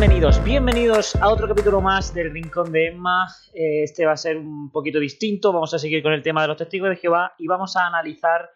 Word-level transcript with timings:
Bienvenidos, 0.00 0.42
bienvenidos 0.42 1.16
a 1.16 1.28
otro 1.28 1.46
capítulo 1.46 1.82
más 1.82 2.14
del 2.14 2.32
Rincón 2.32 2.72
de 2.72 2.86
Emma. 2.86 3.26
Eh, 3.52 3.82
Este 3.82 4.06
va 4.06 4.12
a 4.12 4.16
ser 4.16 4.38
un 4.38 4.72
poquito 4.72 4.98
distinto, 4.98 5.52
vamos 5.52 5.74
a 5.74 5.78
seguir 5.78 6.02
con 6.02 6.14
el 6.14 6.22
tema 6.22 6.40
de 6.40 6.48
los 6.48 6.56
testigos 6.56 6.88
de 6.88 6.96
Jehová 6.96 7.34
y 7.36 7.46
vamos 7.46 7.76
a 7.76 7.86
analizar 7.86 8.48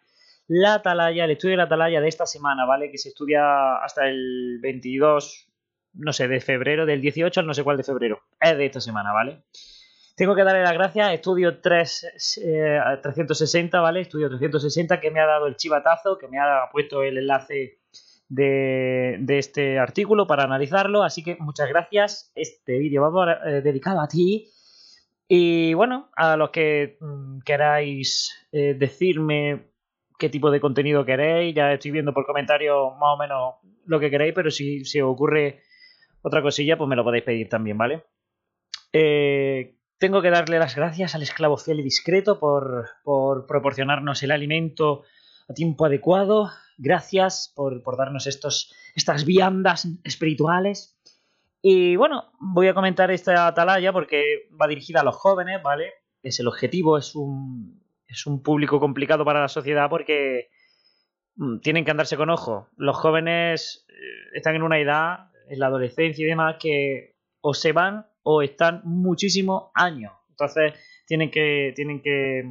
la 0.47 0.73
atalaya, 0.73 1.25
el 1.25 1.29
estudio 1.29 1.51
de 1.51 1.57
la 1.57 1.63
atalaya 1.65 2.01
de 2.01 2.07
esta 2.07 2.25
semana, 2.25 2.65
¿vale? 2.65 2.89
Que 2.89 2.97
se 2.97 3.09
estudia 3.09 3.75
hasta 3.75 4.07
el 4.07 4.57
22, 4.59 5.47
no 5.93 6.13
sé, 6.13 6.27
de 6.27 6.41
febrero, 6.41 6.87
del 6.87 6.99
18 6.99 7.41
al 7.41 7.45
no 7.45 7.53
sé 7.53 7.63
cuál 7.63 7.77
de 7.77 7.83
febrero. 7.83 8.21
Es 8.41 8.57
de 8.57 8.65
esta 8.65 8.81
semana, 8.81 9.13
¿vale? 9.13 9.43
Tengo 10.15 10.33
que 10.33 10.43
darle 10.43 10.63
las 10.63 10.73
gracias 10.73 11.07
a 11.07 11.13
Estudio 11.13 11.61
3, 11.61 12.39
eh, 12.43 12.79
360, 13.03 13.81
¿vale? 13.81 14.01
Estudio 14.01 14.29
360 14.29 14.99
que 14.99 15.11
me 15.11 15.19
ha 15.19 15.27
dado 15.27 15.45
el 15.45 15.57
chivatazo, 15.57 16.17
que 16.17 16.27
me 16.27 16.39
ha 16.39 16.71
puesto 16.71 17.03
el 17.03 17.19
enlace 17.19 17.81
de, 18.29 19.23
este 19.27 19.79
artículo 19.79 20.27
para 20.27 20.43
analizarlo. 20.43 21.03
Así 21.03 21.23
que 21.23 21.37
muchas 21.39 21.69
gracias. 21.69 22.31
Este 22.35 22.77
vídeo 22.77 23.11
va 23.11 23.33
eh, 23.45 23.61
dedicado 23.61 24.01
a 24.01 24.07
ti. 24.07 24.49
Y 25.27 25.73
bueno, 25.73 26.09
a 26.15 26.37
los 26.37 26.51
que 26.51 26.97
mm, 26.99 27.39
queráis 27.39 28.47
eh, 28.51 28.75
decirme 28.77 29.71
qué 30.17 30.29
tipo 30.29 30.51
de 30.51 30.61
contenido 30.61 31.05
queréis, 31.05 31.55
ya 31.55 31.73
estoy 31.73 31.91
viendo 31.91 32.13
por 32.13 32.25
comentarios 32.25 32.93
más 32.93 33.15
o 33.15 33.17
menos 33.17 33.55
lo 33.85 33.99
que 33.99 34.09
queréis, 34.09 34.33
pero 34.33 34.49
si 34.51 34.85
se 34.85 35.01
ocurre 35.03 35.61
otra 36.21 36.41
cosilla, 36.41 36.77
pues 36.77 36.87
me 36.87 36.95
lo 36.95 37.03
podéis 37.03 37.23
pedir 37.23 37.49
también, 37.49 37.77
¿vale? 37.77 38.03
Eh, 38.93 39.75
tengo 39.97 40.21
que 40.21 40.29
darle 40.29 40.59
las 40.59 40.75
gracias 40.75 41.15
al 41.15 41.23
esclavo 41.23 41.57
fiel 41.57 41.79
y 41.79 41.83
discreto 41.83 42.39
por, 42.39 42.85
por 43.03 43.45
proporcionarnos 43.45 44.23
el 44.23 44.31
alimento 44.31 45.03
a 45.49 45.53
tiempo 45.53 45.85
adecuado. 45.85 46.49
Gracias 46.77 47.53
por, 47.55 47.81
por 47.83 47.97
darnos 47.97 48.27
estos, 48.27 48.73
estas 48.95 49.25
viandas 49.25 49.87
espirituales. 50.03 50.97
Y 51.61 51.95
bueno, 51.95 52.31
voy 52.39 52.67
a 52.67 52.73
comentar 52.73 53.11
esta 53.11 53.47
atalaya 53.47 53.91
porque 53.91 54.47
va 54.61 54.67
dirigida 54.67 55.01
a 55.01 55.03
los 55.03 55.15
jóvenes, 55.15 55.63
¿vale? 55.63 55.93
Es 56.21 56.39
el 56.39 56.47
objetivo, 56.47 56.97
es 56.97 57.15
un, 57.15 57.83
es 58.07 58.25
un 58.25 58.43
público 58.43 58.79
complicado 58.79 59.25
para 59.25 59.41
la 59.41 59.47
sociedad 59.47 59.89
porque 59.89 60.49
mm, 61.35 61.59
tienen 61.59 61.85
que 61.85 61.91
andarse 61.91 62.17
con 62.17 62.29
ojo. 62.29 62.69
Los 62.77 62.97
jóvenes 62.97 63.85
eh, 63.89 63.93
están 64.33 64.55
en 64.55 64.63
una 64.63 64.79
edad, 64.79 65.31
en 65.49 65.59
la 65.59 65.67
adolescencia 65.67 66.25
y 66.25 66.29
demás, 66.29 66.57
que 66.59 67.15
o 67.41 67.53
se 67.53 67.71
van 67.71 68.05
o 68.23 68.41
están 68.41 68.81
muchísimos 68.83 69.71
años. 69.73 70.13
Entonces 70.29 70.73
tienen 71.07 71.31
que, 71.31 71.73
tienen 71.75 72.01
que, 72.01 72.43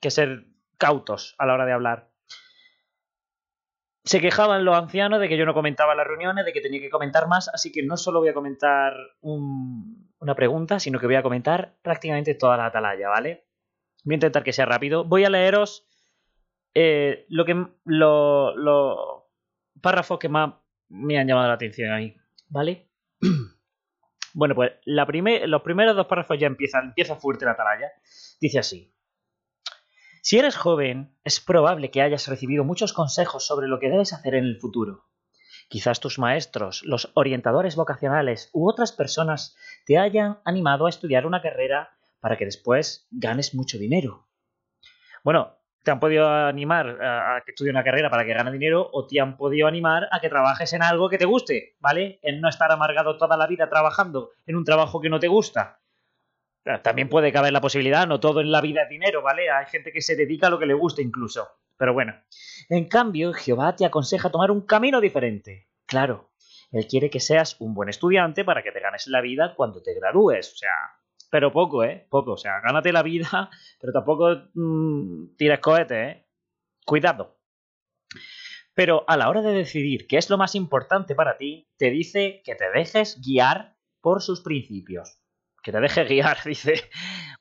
que 0.00 0.10
ser 0.10 0.46
cautos 0.78 1.34
a 1.38 1.46
la 1.46 1.54
hora 1.54 1.66
de 1.66 1.72
hablar. 1.72 2.11
Se 4.04 4.20
quejaban 4.20 4.64
los 4.64 4.76
ancianos 4.76 5.20
de 5.20 5.28
que 5.28 5.36
yo 5.36 5.46
no 5.46 5.54
comentaba 5.54 5.92
en 5.92 5.98
las 5.98 6.06
reuniones, 6.06 6.44
de 6.44 6.52
que 6.52 6.60
tenía 6.60 6.80
que 6.80 6.90
comentar 6.90 7.28
más, 7.28 7.48
así 7.48 7.70
que 7.70 7.84
no 7.84 7.96
solo 7.96 8.18
voy 8.20 8.28
a 8.30 8.34
comentar 8.34 8.92
un- 9.20 10.10
una 10.18 10.34
pregunta, 10.34 10.80
sino 10.80 10.98
que 10.98 11.06
voy 11.06 11.14
a 11.14 11.22
comentar 11.22 11.76
prácticamente 11.82 12.34
toda 12.34 12.56
la 12.56 12.66
atalaya, 12.66 13.08
¿vale? 13.08 13.46
Voy 14.04 14.14
a 14.14 14.16
intentar 14.16 14.42
que 14.42 14.52
sea 14.52 14.66
rápido. 14.66 15.04
Voy 15.04 15.24
a 15.24 15.30
leeros 15.30 15.86
eh, 16.74 17.26
lo 17.28 17.44
que 17.44 17.66
lo- 17.84 18.56
los 18.56 18.96
párrafos 19.82 20.18
que 20.18 20.28
más 20.30 20.54
me 20.88 21.18
han 21.18 21.28
llamado 21.28 21.48
la 21.48 21.54
atención 21.54 21.92
ahí, 21.92 22.16
¿vale? 22.48 22.88
bueno, 24.34 24.54
pues 24.54 24.72
la 24.86 25.06
primer- 25.06 25.48
los 25.48 25.62
primeros 25.62 25.94
dos 25.94 26.06
párrafos 26.06 26.38
ya 26.38 26.46
empiezan, 26.46 26.86
empieza 26.86 27.16
fuerte 27.16 27.44
la 27.44 27.52
atalaya. 27.52 27.92
Dice 28.40 28.58
así. 28.58 28.92
Si 30.24 30.38
eres 30.38 30.56
joven, 30.56 31.18
es 31.24 31.40
probable 31.40 31.90
que 31.90 32.00
hayas 32.00 32.28
recibido 32.28 32.62
muchos 32.62 32.92
consejos 32.92 33.44
sobre 33.44 33.66
lo 33.66 33.80
que 33.80 33.90
debes 33.90 34.12
hacer 34.12 34.36
en 34.36 34.44
el 34.44 34.60
futuro. 34.60 35.08
Quizás 35.68 35.98
tus 35.98 36.20
maestros, 36.20 36.84
los 36.84 37.10
orientadores 37.14 37.74
vocacionales 37.74 38.48
u 38.52 38.70
otras 38.70 38.92
personas 38.92 39.56
te 39.84 39.98
hayan 39.98 40.38
animado 40.44 40.86
a 40.86 40.90
estudiar 40.90 41.26
una 41.26 41.42
carrera 41.42 41.90
para 42.20 42.36
que 42.36 42.44
después 42.44 43.08
ganes 43.10 43.52
mucho 43.52 43.78
dinero. 43.78 44.28
Bueno, 45.24 45.56
te 45.82 45.90
han 45.90 45.98
podido 45.98 46.28
animar 46.28 47.02
a 47.02 47.42
que 47.44 47.50
estudie 47.50 47.72
una 47.72 47.82
carrera 47.82 48.08
para 48.08 48.24
que 48.24 48.32
gane 48.32 48.52
dinero 48.52 48.88
o 48.92 49.08
te 49.08 49.20
han 49.20 49.36
podido 49.36 49.66
animar 49.66 50.06
a 50.12 50.20
que 50.20 50.28
trabajes 50.28 50.72
en 50.72 50.84
algo 50.84 51.08
que 51.08 51.18
te 51.18 51.24
guste, 51.24 51.74
¿vale? 51.80 52.20
En 52.22 52.40
no 52.40 52.48
estar 52.48 52.70
amargado 52.70 53.18
toda 53.18 53.36
la 53.36 53.48
vida 53.48 53.68
trabajando 53.68 54.30
en 54.46 54.54
un 54.54 54.64
trabajo 54.64 55.00
que 55.00 55.10
no 55.10 55.18
te 55.18 55.26
gusta. 55.26 55.81
También 56.82 57.08
puede 57.08 57.32
caber 57.32 57.52
la 57.52 57.60
posibilidad, 57.60 58.06
no 58.06 58.20
todo 58.20 58.40
en 58.40 58.52
la 58.52 58.60
vida 58.60 58.84
es 58.84 58.88
dinero, 58.88 59.20
¿vale? 59.22 59.50
Hay 59.50 59.66
gente 59.66 59.92
que 59.92 60.00
se 60.00 60.14
dedica 60.14 60.46
a 60.46 60.50
lo 60.50 60.60
que 60.60 60.66
le 60.66 60.74
gusta 60.74 61.02
incluso. 61.02 61.48
Pero 61.76 61.92
bueno. 61.92 62.14
En 62.68 62.84
cambio, 62.84 63.32
Jehová 63.32 63.74
te 63.74 63.84
aconseja 63.84 64.30
tomar 64.30 64.52
un 64.52 64.60
camino 64.60 65.00
diferente. 65.00 65.68
Claro, 65.86 66.30
Él 66.70 66.86
quiere 66.86 67.10
que 67.10 67.18
seas 67.18 67.60
un 67.60 67.74
buen 67.74 67.88
estudiante 67.88 68.44
para 68.44 68.62
que 68.62 68.70
te 68.70 68.80
ganes 68.80 69.08
la 69.08 69.20
vida 69.20 69.54
cuando 69.56 69.82
te 69.82 69.94
gradúes. 69.94 70.52
O 70.52 70.56
sea, 70.56 70.70
pero 71.30 71.50
poco, 71.50 71.82
¿eh? 71.82 72.06
Poco. 72.08 72.32
O 72.32 72.36
sea, 72.36 72.60
gánate 72.60 72.92
la 72.92 73.02
vida, 73.02 73.50
pero 73.80 73.92
tampoco 73.92 74.30
mm, 74.54 75.34
tires 75.36 75.58
cohetes, 75.58 76.16
¿eh? 76.16 76.26
Cuidado. 76.86 77.38
Pero 78.74 79.04
a 79.08 79.16
la 79.16 79.28
hora 79.28 79.42
de 79.42 79.52
decidir 79.52 80.06
qué 80.06 80.16
es 80.16 80.30
lo 80.30 80.38
más 80.38 80.54
importante 80.54 81.16
para 81.16 81.36
ti, 81.36 81.68
te 81.76 81.90
dice 81.90 82.40
que 82.44 82.54
te 82.54 82.70
dejes 82.70 83.20
guiar 83.20 83.76
por 84.00 84.22
sus 84.22 84.40
principios 84.40 85.21
que 85.62 85.72
te 85.72 85.80
deje 85.80 86.04
guiar, 86.04 86.38
dice. 86.44 86.74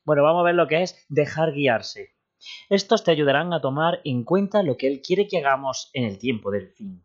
Bueno, 0.05 0.23
vamos 0.23 0.41
a 0.41 0.45
ver 0.45 0.55
lo 0.55 0.67
que 0.67 0.83
es 0.83 1.05
dejar 1.09 1.53
guiarse. 1.53 2.15
Estos 2.69 3.03
te 3.03 3.11
ayudarán 3.11 3.53
a 3.53 3.61
tomar 3.61 4.01
en 4.03 4.23
cuenta 4.23 4.63
lo 4.63 4.77
que 4.77 4.87
Él 4.87 5.01
quiere 5.01 5.27
que 5.27 5.37
hagamos 5.37 5.89
en 5.93 6.05
el 6.05 6.17
tiempo 6.17 6.51
del 6.51 6.69
fin. 6.69 7.03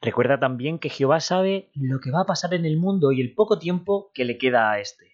Recuerda 0.00 0.38
también 0.40 0.78
que 0.78 0.88
Jehová 0.88 1.20
sabe 1.20 1.70
lo 1.74 2.00
que 2.00 2.10
va 2.10 2.22
a 2.22 2.26
pasar 2.26 2.54
en 2.54 2.64
el 2.64 2.76
mundo 2.76 3.12
y 3.12 3.20
el 3.20 3.34
poco 3.34 3.58
tiempo 3.58 4.10
que 4.14 4.24
le 4.24 4.38
queda 4.38 4.72
a 4.72 4.80
éste. 4.80 5.12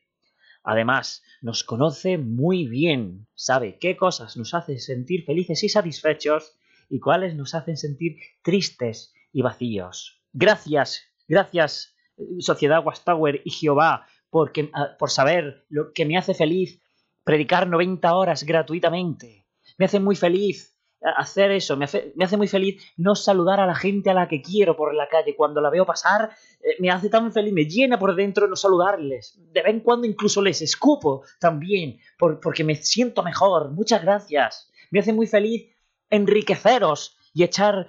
Además, 0.62 1.22
nos 1.41 1.65
conoce 1.65 2.19
muy 2.19 2.66
bien, 2.66 3.26
sabe 3.34 3.78
qué 3.78 3.97
cosas 3.97 4.37
nos 4.37 4.55
hacen 4.55 4.81
sentir 4.81 5.25
felices 5.25 5.62
y 5.62 5.69
satisfechos 5.69 6.59
y 6.88 7.00
cuáles 7.00 7.34
nos 7.34 7.55
hacen 7.55 7.76
sentir 7.76 8.16
tristes 8.43 9.12
y 9.32 9.43
vacíos. 9.43 10.22
Gracias, 10.32 11.03
gracias, 11.26 11.94
eh, 12.16 12.22
Sociedad 12.41 12.84
Watchtower 12.84 13.43
y 13.44 13.50
Jehová, 13.50 14.06
porque, 14.31 14.71
ah, 14.75 14.97
por 14.99 15.11
saber 15.11 15.65
lo 15.69 15.93
que 15.93 16.05
me 16.05 16.16
hace 16.16 16.34
feliz 16.34 16.81
predicar 17.25 17.66
90 17.69 18.15
horas 18.15 18.44
gratuitamente. 18.44 19.47
Me 19.78 19.84
hace 19.87 20.00
muy 20.00 20.16
feliz 20.16 20.77
ah, 21.03 21.15
hacer 21.19 21.50
eso, 21.53 21.77
me 21.77 21.84
hace, 21.84 22.12
me 22.16 22.25
hace 22.25 22.37
muy 22.37 22.49
feliz 22.49 22.83
no 22.97 23.15
saludar 23.15 23.61
a 23.61 23.67
la 23.67 23.75
gente 23.75 24.11
a 24.11 24.15
la 24.15 24.28
que 24.28 24.43
quiero 24.43 24.77
por 24.77 24.94
la 24.94 25.09
calle. 25.09 25.37
Cuando 25.37 25.61
la 25.61 25.71
veo 25.71 25.84
pasar, 25.87 26.31
eh, 26.61 26.77
me 26.81 26.91
hace 26.91 27.09
tan 27.11 27.33
feliz, 27.33 27.53
me 27.53 27.65
llena 27.67 27.99
por 27.99 28.15
dentro 28.15 28.47
no 28.49 28.56
saludarles. 28.56 29.38
De 29.53 29.62
vez 29.62 29.72
en 29.75 29.81
cuando 29.81 30.06
incluso 30.06 30.43
les 30.43 30.61
escupo 30.62 31.22
también, 31.38 31.99
por- 32.19 32.41
porque 32.41 32.65
me 32.65 32.75
siento 32.77 33.22
mejor. 33.22 33.71
Muchas 33.72 34.03
gracias. 34.03 34.71
Me 34.91 35.00
hace 35.00 35.12
muy 35.12 35.26
feliz 35.26 35.67
enriqueceros 36.11 37.17
y 37.35 37.44
echar 37.44 37.87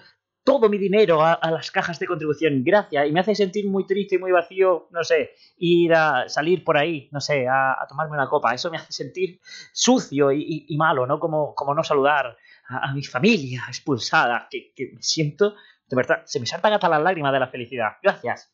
todo 0.50 0.68
mi 0.68 0.80
dinero 0.80 1.22
a, 1.24 1.40
las 1.52 1.70
cajas 1.70 2.00
de 2.00 2.08
contribución. 2.08 2.64
Gracias. 2.64 3.08
Y 3.08 3.12
me 3.12 3.20
hace 3.20 3.36
sentir 3.36 3.68
muy 3.70 3.86
triste 3.86 4.16
y 4.16 4.18
muy 4.18 4.32
vacío, 4.32 4.88
no 4.90 5.04
sé, 5.04 5.36
ir 5.58 5.94
a 5.94 6.28
salir 6.28 6.64
por 6.64 6.76
ahí, 6.76 7.08
no 7.12 7.22
sé, 7.22 7.48
a, 7.48 7.86
tomarme 7.88 8.16
una 8.16 8.28
copa. 8.28 8.56
Eso 8.56 8.72
me 8.72 8.78
hace 8.78 8.92
sentir 8.92 9.40
sucio 9.72 10.32
y, 10.32 10.76
malo, 10.76 11.06
¿no? 11.06 11.20
Como, 11.20 11.54
no 11.76 11.84
saludar 11.84 12.36
a, 12.68 12.92
mi 12.96 13.04
familia 13.04 13.62
expulsada, 13.68 14.48
que, 14.50 14.74
que 14.76 14.90
me 14.96 15.04
siento, 15.04 15.54
de 15.88 15.96
verdad, 15.96 16.24
se 16.26 16.40
me 16.40 16.48
saltan 16.48 16.74
hasta 16.74 16.90
las 16.90 17.04
lágrimas 17.04 17.32
de 17.32 17.40
la 17.42 17.50
felicidad. 17.50 17.92
Gracias. 18.02 18.52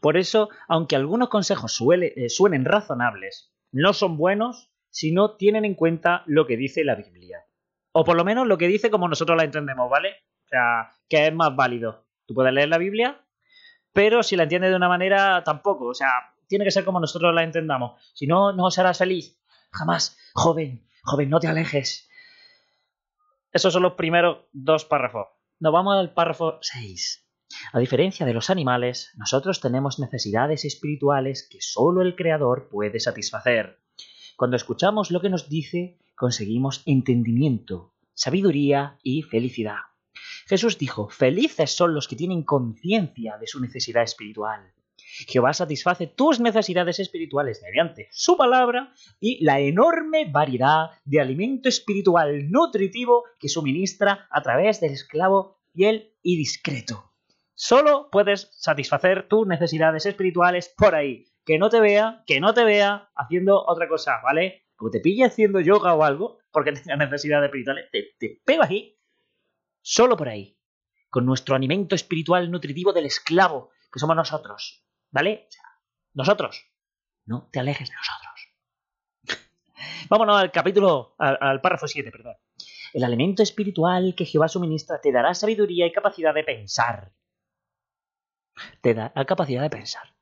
Por 0.00 0.16
eso, 0.16 0.48
aunque 0.66 0.96
algunos 0.96 1.28
consejos 1.28 1.72
suele- 1.72 2.14
eh, 2.16 2.28
suenen 2.30 2.64
razonables, 2.64 3.52
no 3.70 3.92
son 3.92 4.16
buenos 4.16 4.72
si 4.88 5.12
no 5.12 5.36
tienen 5.36 5.64
en 5.64 5.76
cuenta 5.76 6.24
lo 6.26 6.48
que 6.48 6.56
dice 6.56 6.82
la 6.82 6.96
Biblia. 6.96 7.44
O 7.92 8.04
por 8.04 8.16
lo 8.16 8.24
menos 8.24 8.46
lo 8.46 8.58
que 8.58 8.68
dice 8.68 8.90
como 8.90 9.08
nosotros 9.08 9.36
la 9.36 9.44
entendemos, 9.44 9.90
¿vale? 9.90 10.10
O 10.44 10.48
sea, 10.48 10.92
que 11.08 11.26
es 11.26 11.34
más 11.34 11.54
válido. 11.54 12.06
Tú 12.26 12.34
puedes 12.34 12.52
leer 12.52 12.68
la 12.68 12.78
Biblia, 12.78 13.24
pero 13.92 14.22
si 14.22 14.36
la 14.36 14.44
entiendes 14.44 14.70
de 14.70 14.76
una 14.76 14.88
manera, 14.88 15.42
tampoco. 15.44 15.86
O 15.86 15.94
sea, 15.94 16.08
tiene 16.46 16.64
que 16.64 16.70
ser 16.70 16.84
como 16.84 17.00
nosotros 17.00 17.34
la 17.34 17.42
entendamos. 17.42 18.00
Si 18.14 18.26
no, 18.26 18.52
no 18.52 18.70
serás 18.70 18.98
feliz. 18.98 19.38
jamás. 19.72 20.16
Joven, 20.34 20.86
joven, 21.02 21.30
no 21.30 21.40
te 21.40 21.48
alejes. 21.48 22.08
Esos 23.52 23.72
son 23.72 23.82
los 23.82 23.94
primeros 23.94 24.46
dos 24.52 24.84
párrafos. 24.84 25.26
Nos 25.58 25.72
vamos 25.72 25.96
al 25.96 26.14
párrafo 26.14 26.58
6. 26.60 27.26
A 27.72 27.78
diferencia 27.80 28.24
de 28.24 28.32
los 28.32 28.48
animales, 28.48 29.12
nosotros 29.16 29.60
tenemos 29.60 29.98
necesidades 29.98 30.64
espirituales 30.64 31.48
que 31.50 31.60
solo 31.60 32.02
el 32.02 32.14
Creador 32.14 32.68
puede 32.68 33.00
satisfacer. 33.00 33.80
Cuando 34.36 34.56
escuchamos 34.56 35.10
lo 35.10 35.20
que 35.20 35.30
nos 35.30 35.48
dice, 35.48 35.98
conseguimos 36.20 36.82
entendimiento, 36.84 37.94
sabiduría 38.12 38.98
y 39.02 39.22
felicidad. 39.22 39.78
Jesús 40.46 40.76
dijo, 40.76 41.08
felices 41.08 41.74
son 41.74 41.94
los 41.94 42.08
que 42.08 42.16
tienen 42.16 42.42
conciencia 42.42 43.38
de 43.38 43.46
su 43.46 43.58
necesidad 43.58 44.02
espiritual. 44.02 44.74
Jehová 45.26 45.54
satisface 45.54 46.08
tus 46.08 46.38
necesidades 46.38 47.00
espirituales 47.00 47.62
mediante 47.62 48.08
su 48.10 48.36
palabra 48.36 48.92
y 49.18 49.42
la 49.42 49.60
enorme 49.60 50.30
variedad 50.30 50.90
de 51.06 51.22
alimento 51.22 51.70
espiritual 51.70 52.50
nutritivo 52.50 53.24
que 53.38 53.48
suministra 53.48 54.28
a 54.30 54.42
través 54.42 54.78
del 54.82 54.92
esclavo 54.92 55.62
fiel 55.72 56.12
y 56.22 56.36
discreto. 56.36 57.14
Solo 57.54 58.10
puedes 58.12 58.50
satisfacer 58.58 59.26
tus 59.26 59.46
necesidades 59.46 60.04
espirituales 60.04 60.68
por 60.76 60.94
ahí. 60.94 61.28
Que 61.46 61.58
no 61.58 61.70
te 61.70 61.80
vea, 61.80 62.22
que 62.26 62.40
no 62.40 62.52
te 62.52 62.64
vea 62.64 63.08
haciendo 63.16 63.64
otra 63.66 63.88
cosa, 63.88 64.20
¿vale? 64.22 64.66
Como 64.80 64.90
te 64.90 65.00
pille 65.00 65.26
haciendo 65.26 65.60
yoga 65.60 65.92
o 65.92 66.02
algo, 66.02 66.38
porque 66.50 66.72
tengas 66.72 66.96
necesidades 66.96 67.48
espirituales, 67.48 67.90
te, 67.92 68.14
te 68.18 68.40
pego 68.42 68.62
aquí. 68.62 68.98
Solo 69.82 70.16
por 70.16 70.30
ahí. 70.30 70.56
Con 71.10 71.26
nuestro 71.26 71.54
alimento 71.54 71.94
espiritual 71.94 72.50
nutritivo 72.50 72.94
del 72.94 73.04
esclavo, 73.04 73.72
que 73.92 73.98
somos 73.98 74.16
nosotros. 74.16 74.82
¿Vale? 75.10 75.48
nosotros. 76.14 76.66
No 77.26 77.50
te 77.52 77.60
alejes 77.60 77.90
de 77.90 77.94
nosotros. 77.94 79.50
Vámonos 80.08 80.40
al 80.40 80.50
capítulo, 80.50 81.14
al, 81.18 81.60
párrafo 81.60 81.86
7, 81.86 82.10
perdón. 82.10 82.36
El 82.94 83.04
alimento 83.04 83.42
espiritual 83.42 84.14
que 84.16 84.24
Jehová 84.24 84.48
suministra 84.48 84.98
te 84.98 85.12
dará 85.12 85.34
sabiduría 85.34 85.86
y 85.86 85.92
capacidad 85.92 86.32
de 86.32 86.42
pensar. 86.42 87.12
Te 88.80 88.94
dará 88.94 89.26
capacidad 89.26 89.60
de 89.60 89.68
pensar. 89.68 90.14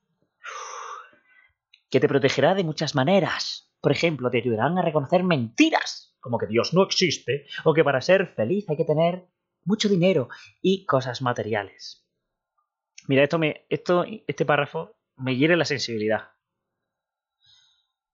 Que 1.88 2.00
te 2.00 2.08
protegerá 2.08 2.56
de 2.56 2.64
muchas 2.64 2.96
maneras. 2.96 3.67
Por 3.80 3.92
ejemplo, 3.92 4.30
te 4.30 4.38
ayudarán 4.38 4.78
a 4.78 4.82
reconocer 4.82 5.22
mentiras, 5.22 6.16
como 6.20 6.38
que 6.38 6.46
Dios 6.46 6.74
no 6.74 6.82
existe, 6.82 7.46
o 7.64 7.74
que 7.74 7.84
para 7.84 8.00
ser 8.00 8.34
feliz 8.34 8.68
hay 8.68 8.76
que 8.76 8.84
tener 8.84 9.26
mucho 9.64 9.88
dinero 9.88 10.28
y 10.60 10.84
cosas 10.86 11.22
materiales. 11.22 12.04
Mira, 13.06 13.22
esto 13.22 13.38
me, 13.38 13.66
esto, 13.68 14.04
este 14.26 14.44
párrafo 14.44 14.96
me 15.16 15.36
hiere 15.36 15.56
la 15.56 15.64
sensibilidad. 15.64 16.30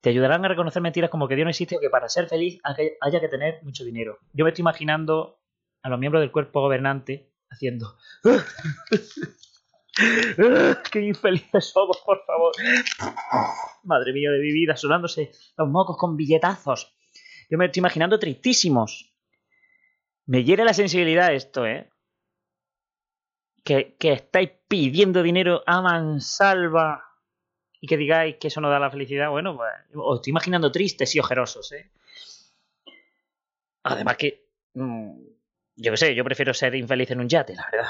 Te 0.01 0.11
ayudarán 0.11 0.45
a 0.45 0.49
reconocer 0.49 0.83
mentiras 0.83 1.11
como 1.11 1.29
que 1.29 1.35
Dios 1.35 1.47
no 1.47 1.51
existe 1.51 1.77
o 1.77 1.81
que 1.81 1.89
para 1.89 2.09
ser 2.09 2.29
feliz 2.29 2.61
haya 3.01 3.21
que 3.21 3.29
tener 3.29 3.63
mucho 3.63 3.85
dinero. 3.85 4.19
Yo 4.33 4.45
me 4.45 4.51
estoy 4.51 4.63
imaginando 4.63 5.41
a 5.83 5.89
los 5.89 5.99
miembros 5.99 6.21
del 6.21 6.31
cuerpo 6.31 6.61
gobernante 6.61 7.33
haciendo. 7.49 7.97
¡Qué 10.91 11.01
infelices 11.01 11.67
somos, 11.71 11.99
por 12.05 12.25
favor! 12.25 12.53
Madre 13.85 14.13
mía 14.13 14.31
de 14.31 14.41
mi 14.41 14.53
vida, 14.53 14.77
sonándose 14.77 15.31
los 15.57 15.69
mocos 15.69 15.97
con 15.97 16.17
billetazos. 16.17 16.97
Yo 17.51 17.59
me 17.59 17.67
estoy 17.67 17.81
imaginando 17.81 18.19
tristísimos. 18.19 19.15
Me 20.27 20.43
hiere 20.43 20.65
la 20.65 20.75
sensibilidad 20.75 21.33
esto, 21.35 21.67
¿eh? 21.67 21.91
que, 23.65 23.97
estáis 24.01 24.51
pidiendo 24.69 25.23
dinero 25.23 25.63
a 25.67 25.81
mansalva 25.81 27.03
y 27.81 27.87
que 27.87 27.97
digáis 27.97 28.37
que 28.37 28.49
eso 28.49 28.61
no 28.61 28.71
da 28.71 28.79
la 28.79 28.91
felicidad, 28.91 29.31
bueno, 29.31 29.57
pues 29.57 29.73
os 29.95 30.19
estoy 30.19 30.31
imaginando 30.31 30.71
tristes 30.71 31.15
y 31.15 31.21
ojerosos, 31.21 31.73
¿eh? 31.73 31.91
Además 33.83 34.17
que, 34.17 34.49
mm, 34.75 35.13
yo 35.77 35.91
qué 35.91 35.97
sé, 35.97 36.15
yo 36.15 36.25
prefiero 36.25 36.55
ser 36.55 36.75
infeliz 36.75 37.11
en 37.11 37.21
un 37.21 37.29
yate, 37.29 37.55
la 37.55 37.69
verdad. 37.71 37.89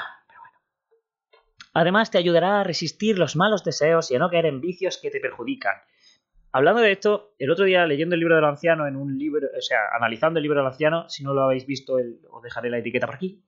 Además 1.75 2.09
te 2.09 2.17
ayudará 2.17 2.61
a 2.61 2.63
resistir 2.63 3.19
los 3.19 3.35
malos 3.35 3.63
deseos 3.63 4.09
y 4.09 4.15
a 4.15 4.19
no 4.19 4.29
caer 4.29 4.47
en 4.47 4.61
vicios 4.61 4.97
que 4.97 5.11
te 5.11 5.19
perjudican. 5.19 5.75
Hablando 6.51 6.81
de 6.81 6.93
esto, 6.93 7.35
el 7.37 7.51
otro 7.51 7.65
día 7.65 7.85
leyendo 7.85 8.15
el 8.15 8.21
libro 8.21 8.35
del 8.35 8.45
anciano 8.45 8.87
en 8.87 8.95
un 8.95 9.19
libro, 9.19 9.47
o 9.55 9.61
sea, 9.61 9.89
analizando 9.93 10.39
el 10.39 10.43
libro 10.43 10.61
del 10.61 10.67
anciano, 10.67 11.09
si 11.09 11.23
no 11.23 11.33
lo 11.33 11.43
habéis 11.43 11.67
visto, 11.67 11.97
os 12.31 12.41
dejaré 12.41 12.69
la 12.69 12.77
etiqueta 12.77 13.05
por 13.05 13.15
aquí, 13.15 13.43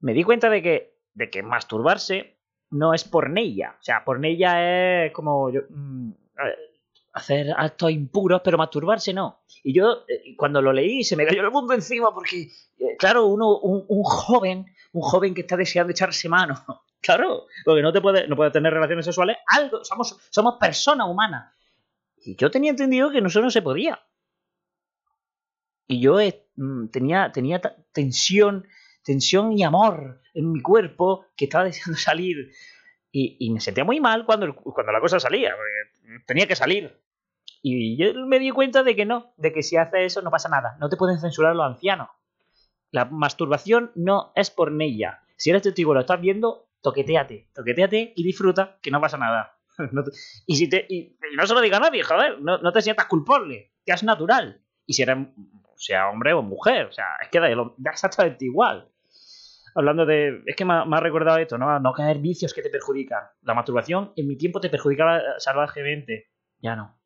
me 0.00 0.14
di 0.14 0.22
cuenta 0.22 0.48
de 0.48 0.62
que 0.62 0.98
de 1.18 1.28
que 1.28 1.42
masturbarse 1.42 2.38
no 2.70 2.94
es 2.94 3.02
pornella. 3.02 3.76
O 3.80 3.82
sea, 3.82 4.04
pornella 4.04 5.06
es 5.06 5.12
como 5.12 5.50
mm, 5.50 6.12
hacer 7.18 7.52
actos 7.56 7.90
impuros, 7.90 8.40
pero 8.44 8.58
masturbarse 8.58 9.12
no. 9.12 9.42
Y 9.62 9.74
yo, 9.74 10.04
eh, 10.08 10.34
cuando 10.36 10.62
lo 10.62 10.72
leí, 10.72 11.04
se 11.04 11.16
me 11.16 11.26
cayó 11.26 11.42
el 11.42 11.50
mundo 11.50 11.74
encima 11.74 12.12
porque, 12.12 12.50
eh, 12.78 12.96
claro, 12.98 13.26
uno, 13.26 13.58
un, 13.58 14.02
joven, 14.02 14.66
un 14.92 15.02
joven 15.02 15.34
que 15.34 15.42
está 15.42 15.56
deseando 15.56 15.90
echarse 15.90 16.28
mano, 16.28 16.54
claro, 17.00 17.46
porque 17.64 17.82
no 17.82 17.92
te 17.92 18.00
puede, 18.00 18.26
no 18.26 18.36
puede 18.36 18.50
tener 18.50 18.72
relaciones 18.72 19.04
sexuales, 19.04 19.36
algo, 19.46 19.84
somos, 19.84 20.18
somos 20.30 20.56
personas 20.58 21.08
humanas. 21.08 21.54
Y 22.16 22.36
yo 22.36 22.50
tenía 22.50 22.70
entendido 22.70 23.10
que 23.10 23.18
eso 23.18 23.40
no 23.40 23.50
se 23.50 23.62
podía. 23.62 24.00
Y 25.86 26.00
yo 26.00 26.20
eh, 26.20 26.46
mm, 26.56 26.88
tenía, 26.88 27.32
tenía 27.32 27.60
tensión 27.92 28.66
tensión 29.08 29.52
y 29.56 29.62
amor 29.62 30.20
en 30.34 30.52
mi 30.52 30.60
cuerpo 30.60 31.24
que 31.34 31.46
estaba 31.46 31.64
deseando 31.64 31.96
salir. 31.98 32.52
Y, 33.10 33.50
me 33.50 33.58
sentía 33.58 33.84
muy 33.84 34.00
mal 34.00 34.26
cuando, 34.26 34.54
cuando 34.54 34.92
la 34.92 35.00
cosa 35.00 35.18
salía, 35.18 35.56
tenía 36.26 36.46
que 36.46 36.54
salir. 36.54 36.94
Y 37.62 37.96
yo 37.96 38.14
me 38.26 38.38
di 38.38 38.50
cuenta 38.50 38.82
de 38.82 38.94
que 38.94 39.04
no, 39.04 39.32
de 39.36 39.52
que 39.52 39.62
si 39.62 39.76
haces 39.76 40.00
eso 40.00 40.22
no 40.22 40.30
pasa 40.30 40.48
nada, 40.48 40.76
no 40.80 40.88
te 40.88 40.96
pueden 40.96 41.20
censurar 41.20 41.54
los 41.56 41.66
ancianos. 41.66 42.08
La 42.90 43.04
masturbación 43.04 43.92
no 43.94 44.32
es 44.34 44.50
por 44.50 44.72
ella. 44.80 45.20
Si 45.36 45.50
eres 45.50 45.62
testigo 45.62 45.94
lo 45.94 46.00
estás 46.00 46.20
viendo, 46.20 46.68
toqueteate, 46.82 47.50
toqueteate 47.54 48.12
y 48.16 48.22
disfruta, 48.22 48.78
que 48.80 48.90
no 48.90 49.00
pasa 49.00 49.18
nada. 49.18 49.56
y, 50.46 50.56
si 50.56 50.68
te, 50.68 50.86
y, 50.88 51.16
no 51.36 51.46
se 51.46 51.54
lo 51.54 51.60
diga 51.60 51.76
a 51.76 51.80
nadie, 51.80 52.02
joder, 52.02 52.40
no, 52.40 52.58
no 52.58 52.72
te 52.72 52.82
sientas 52.82 53.06
culpable, 53.06 53.72
que 53.84 53.92
es 53.92 54.02
natural. 54.02 54.62
Y 54.86 54.94
si 54.94 55.02
eres, 55.02 55.18
sea 55.76 56.08
hombre 56.08 56.32
o 56.32 56.42
mujer, 56.42 56.86
o 56.86 56.92
sea, 56.92 57.06
es 57.22 57.28
que 57.28 57.40
da, 57.40 57.48
exactamente 57.92 58.44
igual 58.44 58.90
hablando 59.78 60.06
de. 60.06 60.42
Es 60.46 60.56
que 60.56 60.64
me 60.64 60.74
ha, 60.74 61.00
recordado 61.00 61.38
esto, 61.38 61.56
¿no? 61.56 61.78
No 61.78 61.92
caer 61.92 62.18
vicios 62.18 62.52
que 62.52 62.62
te 62.62 62.70
perjudican. 62.70 63.22
La 63.42 63.54
masturbación 63.54 64.12
en 64.16 64.26
mi 64.26 64.36
tiempo 64.36 64.60
te 64.60 64.70
perjudicaba 64.70 65.20
salvajemente. 65.38 66.30
Ya 66.60 66.74
no. 66.74 66.97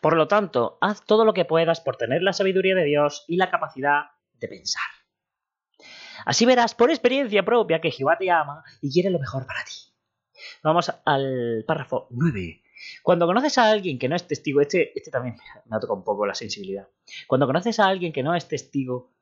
Por 0.00 0.16
lo 0.16 0.28
tanto, 0.28 0.78
haz 0.80 1.04
todo 1.04 1.24
lo 1.24 1.34
que 1.34 1.44
puedas 1.44 1.80
por 1.80 1.96
tener 1.96 2.22
la 2.22 2.32
sabiduría 2.32 2.74
de 2.74 2.84
Dios 2.84 3.24
y 3.28 3.36
la 3.36 3.50
capacidad 3.50 4.04
de 4.34 4.48
pensar. 4.48 4.82
Así 6.24 6.46
verás 6.46 6.74
por 6.74 6.90
experiencia 6.90 7.44
propia 7.44 7.80
que 7.80 7.90
Jehová 7.90 8.16
te 8.18 8.30
ama 8.30 8.64
y 8.80 8.92
quiere 8.92 9.10
lo 9.10 9.18
mejor 9.18 9.46
para 9.46 9.64
ti. 9.64 9.74
Vamos 10.62 10.92
al 11.04 11.64
párrafo 11.66 12.08
9. 12.10 12.62
Cuando 13.02 13.26
conoces 13.26 13.58
a 13.58 13.70
alguien 13.70 13.98
que 13.98 14.08
no 14.08 14.16
es 14.16 14.26
testigo, 14.26 14.60
este, 14.60 14.96
este 14.96 15.10
también 15.10 15.36
me 15.66 15.80
toca 15.80 15.92
un 15.92 16.04
poco 16.04 16.26
la 16.26 16.34
sensibilidad. 16.34 16.88
Cuando 17.26 17.46
conoces 17.46 17.80
a 17.80 17.86
alguien 17.86 18.12
que 18.12 18.22
no 18.22 18.34
es 18.34 18.46
testigo, 18.46 19.12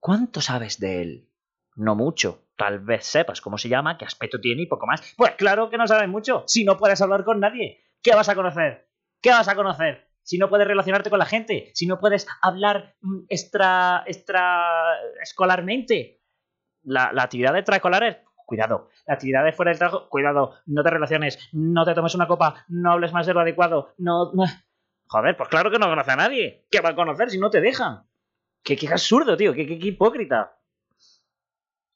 ¿cuánto 0.00 0.40
sabes 0.40 0.78
de 0.78 1.02
él? 1.02 1.28
No 1.74 1.94
mucho. 1.94 2.46
Tal 2.56 2.80
vez 2.80 3.04
sepas 3.04 3.40
cómo 3.40 3.58
se 3.58 3.68
llama, 3.68 3.98
qué 3.98 4.04
aspecto 4.04 4.40
tiene 4.40 4.62
y 4.62 4.66
poco 4.66 4.86
más. 4.86 5.14
Pues 5.16 5.32
claro 5.32 5.68
que 5.68 5.78
no 5.78 5.86
sabes 5.86 6.08
mucho. 6.08 6.44
Si 6.46 6.64
no 6.64 6.76
puedes 6.76 7.00
hablar 7.00 7.24
con 7.24 7.40
nadie, 7.40 7.82
¿qué 8.02 8.14
vas 8.14 8.28
a 8.28 8.34
conocer? 8.34 8.88
¿Qué 9.20 9.30
vas 9.30 9.48
a 9.48 9.54
conocer? 9.54 10.11
Si 10.22 10.38
no 10.38 10.48
puedes 10.48 10.66
relacionarte 10.66 11.10
con 11.10 11.18
la 11.18 11.26
gente, 11.26 11.70
si 11.74 11.86
no 11.86 11.98
puedes 11.98 12.26
hablar 12.40 12.94
mm, 13.00 13.24
extra, 13.28 14.04
extra 14.06 14.96
escolarmente. 15.20 16.20
La, 16.84 17.10
actividad 17.16 17.56
extraescolar 17.56 18.02
es 18.04 18.16
cuidado. 18.46 18.88
La 19.06 19.14
actividad 19.14 19.44
de 19.44 19.52
fuera 19.52 19.70
del 19.70 19.78
trabajo, 19.78 20.08
cuidado. 20.08 20.54
No 20.66 20.82
te 20.82 20.90
relaciones, 20.90 21.38
no 21.52 21.84
te 21.84 21.94
tomes 21.94 22.14
una 22.14 22.26
copa, 22.26 22.64
no 22.68 22.92
hables 22.92 23.12
más 23.12 23.26
de 23.26 23.34
lo 23.34 23.40
adecuado, 23.40 23.94
no. 23.98 24.32
Joder, 25.06 25.36
pues 25.36 25.48
claro 25.48 25.70
que 25.70 25.78
no 25.78 25.88
conoce 25.88 26.10
a 26.10 26.16
nadie. 26.16 26.66
¿Qué 26.70 26.80
va 26.80 26.90
a 26.90 26.94
conocer 26.94 27.30
si 27.30 27.38
no 27.38 27.50
te 27.50 27.60
dejan? 27.60 28.04
Qué, 28.62 28.76
qué 28.76 28.88
absurdo, 28.88 29.36
tío, 29.36 29.52
qué, 29.52 29.66
qué 29.66 29.86
hipócrita. 29.86 30.58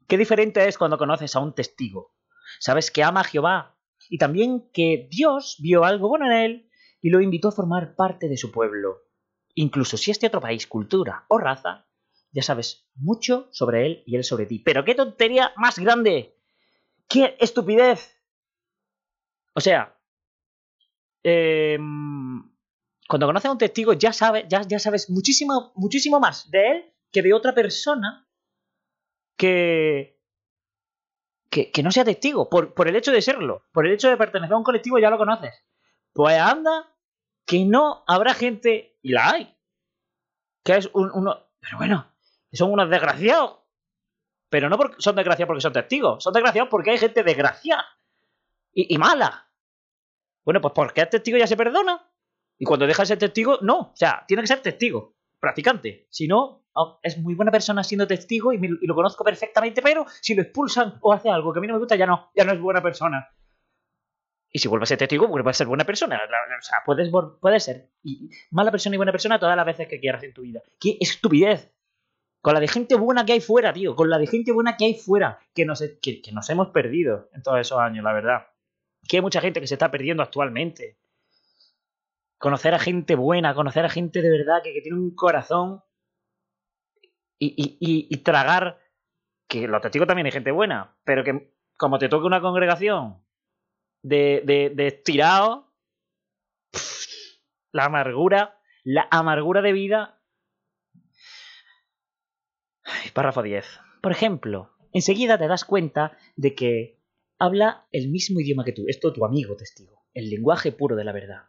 Qué 0.06 0.18
diferente 0.18 0.66
es 0.68 0.78
cuando 0.78 0.98
conoces 0.98 1.34
a 1.34 1.40
un 1.40 1.54
testigo. 1.54 2.12
Sabes 2.60 2.90
que 2.90 3.02
ama 3.02 3.20
a 3.20 3.24
Jehová 3.24 3.76
y 4.08 4.18
también 4.18 4.68
que 4.72 5.08
Dios 5.10 5.56
vio 5.60 5.84
algo 5.84 6.08
bueno 6.08 6.26
en 6.26 6.32
él 6.32 6.70
y 7.00 7.10
lo 7.10 7.20
invitó 7.20 7.48
a 7.48 7.52
formar 7.52 7.94
parte 7.94 8.28
de 8.28 8.36
su 8.36 8.50
pueblo. 8.50 9.02
Incluso 9.54 9.96
si 9.96 10.10
es 10.10 10.20
de 10.20 10.26
otro 10.26 10.40
país, 10.40 10.66
cultura 10.66 11.24
o 11.28 11.38
raza, 11.38 11.86
ya 12.32 12.42
sabes 12.42 12.88
mucho 12.94 13.48
sobre 13.52 13.86
él 13.86 14.02
y 14.06 14.16
él 14.16 14.24
sobre 14.24 14.46
ti. 14.46 14.58
Pero 14.58 14.84
qué 14.84 14.94
tontería 14.94 15.52
más 15.56 15.78
grande. 15.78 16.36
¡Qué 17.08 17.36
estupidez! 17.40 18.20
O 19.54 19.60
sea, 19.60 19.98
em, 21.22 22.42
cuando 23.08 23.26
conoces 23.26 23.48
a 23.48 23.52
un 23.52 23.58
testigo 23.58 23.94
ya 23.94 24.12
sabes, 24.12 24.44
ya, 24.48 24.62
ya 24.62 24.78
sabes 24.78 25.08
muchísimo, 25.08 25.72
muchísimo 25.76 26.20
más 26.20 26.50
de 26.50 26.70
él 26.70 26.94
que 27.10 27.22
de 27.22 27.32
otra 27.32 27.54
persona 27.54 28.28
que, 29.38 30.20
que, 31.50 31.82
no 31.82 31.90
sea 31.90 32.04
testigo, 32.04 32.50
por, 32.50 32.74
por, 32.74 32.88
el 32.88 32.96
hecho 32.96 33.12
de 33.12 33.22
serlo, 33.22 33.64
por 33.72 33.86
el 33.86 33.92
hecho 33.92 34.08
de 34.08 34.16
pertenecer 34.16 34.52
a 34.52 34.58
un 34.58 34.64
colectivo 34.64 34.98
ya 34.98 35.10
lo 35.10 35.18
conoces. 35.18 35.54
Pues 36.16 36.38
anda, 36.40 36.92
que 37.46 37.64
no 37.66 38.02
habrá 38.08 38.32
gente, 38.32 38.98
Y 39.02 39.12
la 39.12 39.30
hay. 39.32 39.56
Que 40.64 40.76
es 40.78 40.90
un, 40.94 41.10
uno... 41.12 41.36
Pero 41.60 41.76
bueno, 41.76 42.12
son 42.52 42.72
unos 42.72 42.88
desgraciados. 42.90 43.58
Pero 44.48 44.70
no 44.70 44.78
porque 44.78 44.96
son 44.98 45.14
desgraciados 45.14 45.48
porque 45.48 45.60
son 45.60 45.74
testigos. 45.74 46.24
Son 46.24 46.32
desgraciados 46.32 46.70
porque 46.70 46.90
hay 46.92 46.98
gente 46.98 47.22
desgraciada. 47.22 47.84
Y, 48.72 48.96
mala. 48.98 49.50
Bueno, 50.44 50.60
pues 50.60 50.72
porque 50.74 51.02
es 51.02 51.10
testigo 51.10 51.36
ya 51.38 51.46
se 51.46 51.56
perdona. 51.56 52.10
Y 52.58 52.64
cuando 52.64 52.86
deja 52.86 53.02
de 53.02 53.06
ser 53.06 53.18
testigo, 53.18 53.58
no. 53.60 53.78
O 53.78 53.92
sea, 53.94 54.24
tiene 54.26 54.42
que 54.42 54.46
ser 54.46 54.62
testigo. 54.62 55.16
Practicante. 55.38 56.06
Si 56.10 56.26
no, 56.26 56.64
oh, 56.72 56.98
es 57.02 57.18
muy 57.18 57.34
buena 57.34 57.52
persona 57.52 57.84
siendo 57.84 58.06
testigo 58.06 58.52
y, 58.54 58.58
me- 58.58 58.78
y 58.80 58.86
lo 58.86 58.94
conozco 58.94 59.22
perfectamente, 59.22 59.82
pero 59.82 60.06
si 60.22 60.34
lo 60.34 60.42
expulsan 60.42 60.98
o 61.02 61.12
hace 61.12 61.28
algo 61.28 61.52
que 61.52 61.58
a 61.58 61.60
mí 61.60 61.66
no 61.68 61.74
me 61.74 61.78
gusta, 61.80 61.96
ya 61.96 62.06
no. 62.06 62.30
Ya 62.34 62.44
no 62.44 62.52
es 62.52 62.60
buena 62.60 62.82
persona. 62.82 63.28
Y 64.50 64.58
si 64.58 64.68
vuelve 64.68 64.84
a 64.84 64.86
ser 64.86 64.98
testigo, 64.98 65.28
vuelve 65.28 65.50
a 65.50 65.54
ser 65.54 65.66
buena 65.66 65.84
persona. 65.84 66.16
O 66.16 66.62
sea, 66.62 66.78
puedes, 66.84 67.10
puedes 67.40 67.64
ser 67.64 67.90
mala 68.50 68.70
persona 68.70 68.94
y 68.94 68.96
buena 68.96 69.12
persona 69.12 69.38
todas 69.38 69.56
las 69.56 69.66
veces 69.66 69.88
que 69.88 70.00
quieras 70.00 70.22
en 70.22 70.32
tu 70.32 70.42
vida. 70.42 70.62
¡Qué 70.80 70.96
estupidez! 71.00 71.72
Con 72.40 72.54
la 72.54 72.60
de 72.60 72.68
gente 72.68 72.94
buena 72.94 73.26
que 73.26 73.32
hay 73.32 73.40
fuera, 73.40 73.72
tío. 73.72 73.96
Con 73.96 74.08
la 74.08 74.18
de 74.18 74.26
gente 74.26 74.52
buena 74.52 74.76
que 74.76 74.84
hay 74.84 74.94
fuera. 74.94 75.40
Que 75.52 75.64
nos, 75.64 75.82
que, 76.00 76.22
que 76.22 76.32
nos 76.32 76.48
hemos 76.48 76.68
perdido 76.68 77.28
en 77.34 77.42
todos 77.42 77.60
esos 77.60 77.78
años, 77.78 78.04
la 78.04 78.12
verdad. 78.12 78.46
Que 79.08 79.16
hay 79.16 79.22
mucha 79.22 79.40
gente 79.40 79.60
que 79.60 79.66
se 79.66 79.74
está 79.74 79.90
perdiendo 79.90 80.22
actualmente. 80.22 80.98
Conocer 82.38 82.72
a 82.74 82.78
gente 82.78 83.14
buena, 83.14 83.54
conocer 83.54 83.84
a 83.84 83.88
gente 83.88 84.22
de 84.22 84.30
verdad 84.30 84.62
que, 84.62 84.72
que 84.72 84.80
tiene 84.80 84.98
un 84.98 85.14
corazón. 85.14 85.82
Y, 87.38 87.48
y, 87.48 87.76
y, 87.80 88.06
y 88.10 88.16
tragar. 88.18 88.78
Que 89.48 89.66
los 89.66 89.82
testigos 89.82 90.06
también 90.06 90.26
hay 90.26 90.32
gente 90.32 90.52
buena. 90.52 90.96
Pero 91.04 91.24
que 91.24 91.52
como 91.76 91.98
te 91.98 92.08
toque 92.08 92.26
una 92.26 92.40
congregación 92.40 93.25
de, 94.02 94.42
de, 94.44 94.70
de 94.74 94.86
estirados. 94.86 95.64
La 97.72 97.86
amargura. 97.86 98.60
La 98.84 99.08
amargura 99.10 99.62
de 99.62 99.72
vida 99.72 100.16
Párrafo 103.16 103.42
10. 103.42 103.64
Por 104.02 104.12
ejemplo, 104.12 104.70
enseguida 104.92 105.38
te 105.38 105.48
das 105.48 105.64
cuenta 105.64 106.16
de 106.36 106.54
que 106.54 107.00
habla 107.38 107.86
el 107.92 108.08
mismo 108.08 108.40
idioma 108.40 108.64
que 108.64 108.72
tú. 108.72 108.84
Esto 108.88 109.12
tu 109.12 109.24
amigo 109.24 109.56
testigo. 109.56 110.04
El 110.14 110.30
lenguaje 110.30 110.70
puro 110.72 110.96
de 110.96 111.04
la 111.04 111.12
verdad. 111.12 111.44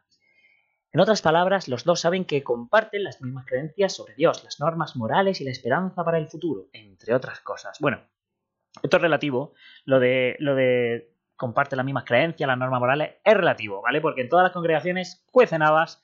En 0.92 1.02
otras 1.02 1.22
palabras, 1.22 1.68
los 1.68 1.84
dos 1.84 2.00
saben 2.00 2.24
que 2.24 2.44
comparten 2.44 3.04
las 3.04 3.22
mismas 3.22 3.46
creencias 3.46 3.94
sobre 3.94 4.16
Dios, 4.16 4.46
las 4.46 4.62
normas 4.62 4.96
morales 4.96 5.42
y 5.42 5.44
la 5.44 5.52
esperanza 5.52 6.04
para 6.04 6.18
el 6.18 6.28
futuro, 6.28 6.70
entre 6.72 7.14
otras 7.14 7.42
cosas. 7.42 7.78
Bueno, 7.82 8.02
esto 8.82 8.96
es 8.98 9.02
relativo. 9.02 9.54
Lo 9.84 10.00
de, 10.00 10.38
lo 10.40 10.56
de 10.56 11.17
comparte 11.38 11.76
las 11.76 11.86
mismas 11.86 12.04
creencias, 12.04 12.48
las 12.48 12.58
normas 12.58 12.80
morales, 12.80 13.16
es 13.24 13.34
relativo, 13.34 13.82
¿vale? 13.82 14.02
Porque 14.02 14.22
en 14.22 14.30
todas 14.30 14.44
las 14.44 14.52
congregaciones 14.52 15.24
cuecen 15.32 15.62
habas 15.62 16.04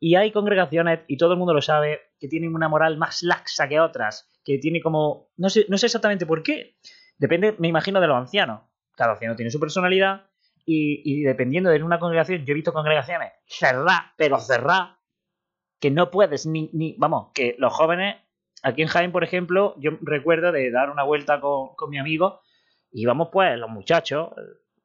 y 0.00 0.16
hay 0.16 0.32
congregaciones, 0.32 1.00
y 1.06 1.16
todo 1.16 1.32
el 1.32 1.38
mundo 1.38 1.54
lo 1.54 1.62
sabe, 1.62 2.00
que 2.18 2.28
tienen 2.28 2.54
una 2.54 2.68
moral 2.68 2.98
más 2.98 3.22
laxa 3.22 3.68
que 3.68 3.80
otras, 3.80 4.30
que 4.44 4.58
tiene 4.58 4.82
como... 4.82 5.30
No 5.36 5.48
sé, 5.48 5.64
no 5.68 5.78
sé 5.78 5.86
exactamente 5.86 6.26
por 6.26 6.42
qué. 6.42 6.76
Depende, 7.16 7.54
me 7.58 7.68
imagino, 7.68 8.00
de 8.00 8.08
los 8.08 8.16
ancianos. 8.16 8.62
Cada 8.96 9.12
anciano 9.12 9.36
tiene 9.36 9.50
su 9.50 9.58
personalidad 9.58 10.26
y, 10.66 11.22
dependiendo 11.22 11.70
de 11.70 11.82
una 11.82 11.98
congregación, 11.98 12.44
yo 12.44 12.52
he 12.52 12.54
visto 12.54 12.72
congregaciones 12.72 13.32
cerrar, 13.46 14.12
pero 14.16 14.38
cerrar, 14.38 14.98
que 15.80 15.90
no 15.90 16.10
puedes 16.10 16.46
ni, 16.46 16.70
ni... 16.72 16.96
Vamos, 16.98 17.30
que 17.32 17.54
los 17.58 17.72
jóvenes, 17.72 18.16
aquí 18.62 18.82
en 18.82 18.88
Jaén, 18.88 19.12
por 19.12 19.24
ejemplo, 19.24 19.74
yo 19.78 19.92
recuerdo 20.02 20.52
de 20.52 20.70
dar 20.70 20.90
una 20.90 21.04
vuelta 21.04 21.40
con, 21.40 21.74
con 21.76 21.90
mi 21.90 21.98
amigo 21.98 22.40
y 22.90 23.06
vamos 23.06 23.28
pues 23.32 23.58
los 23.58 23.70
muchachos, 23.70 24.30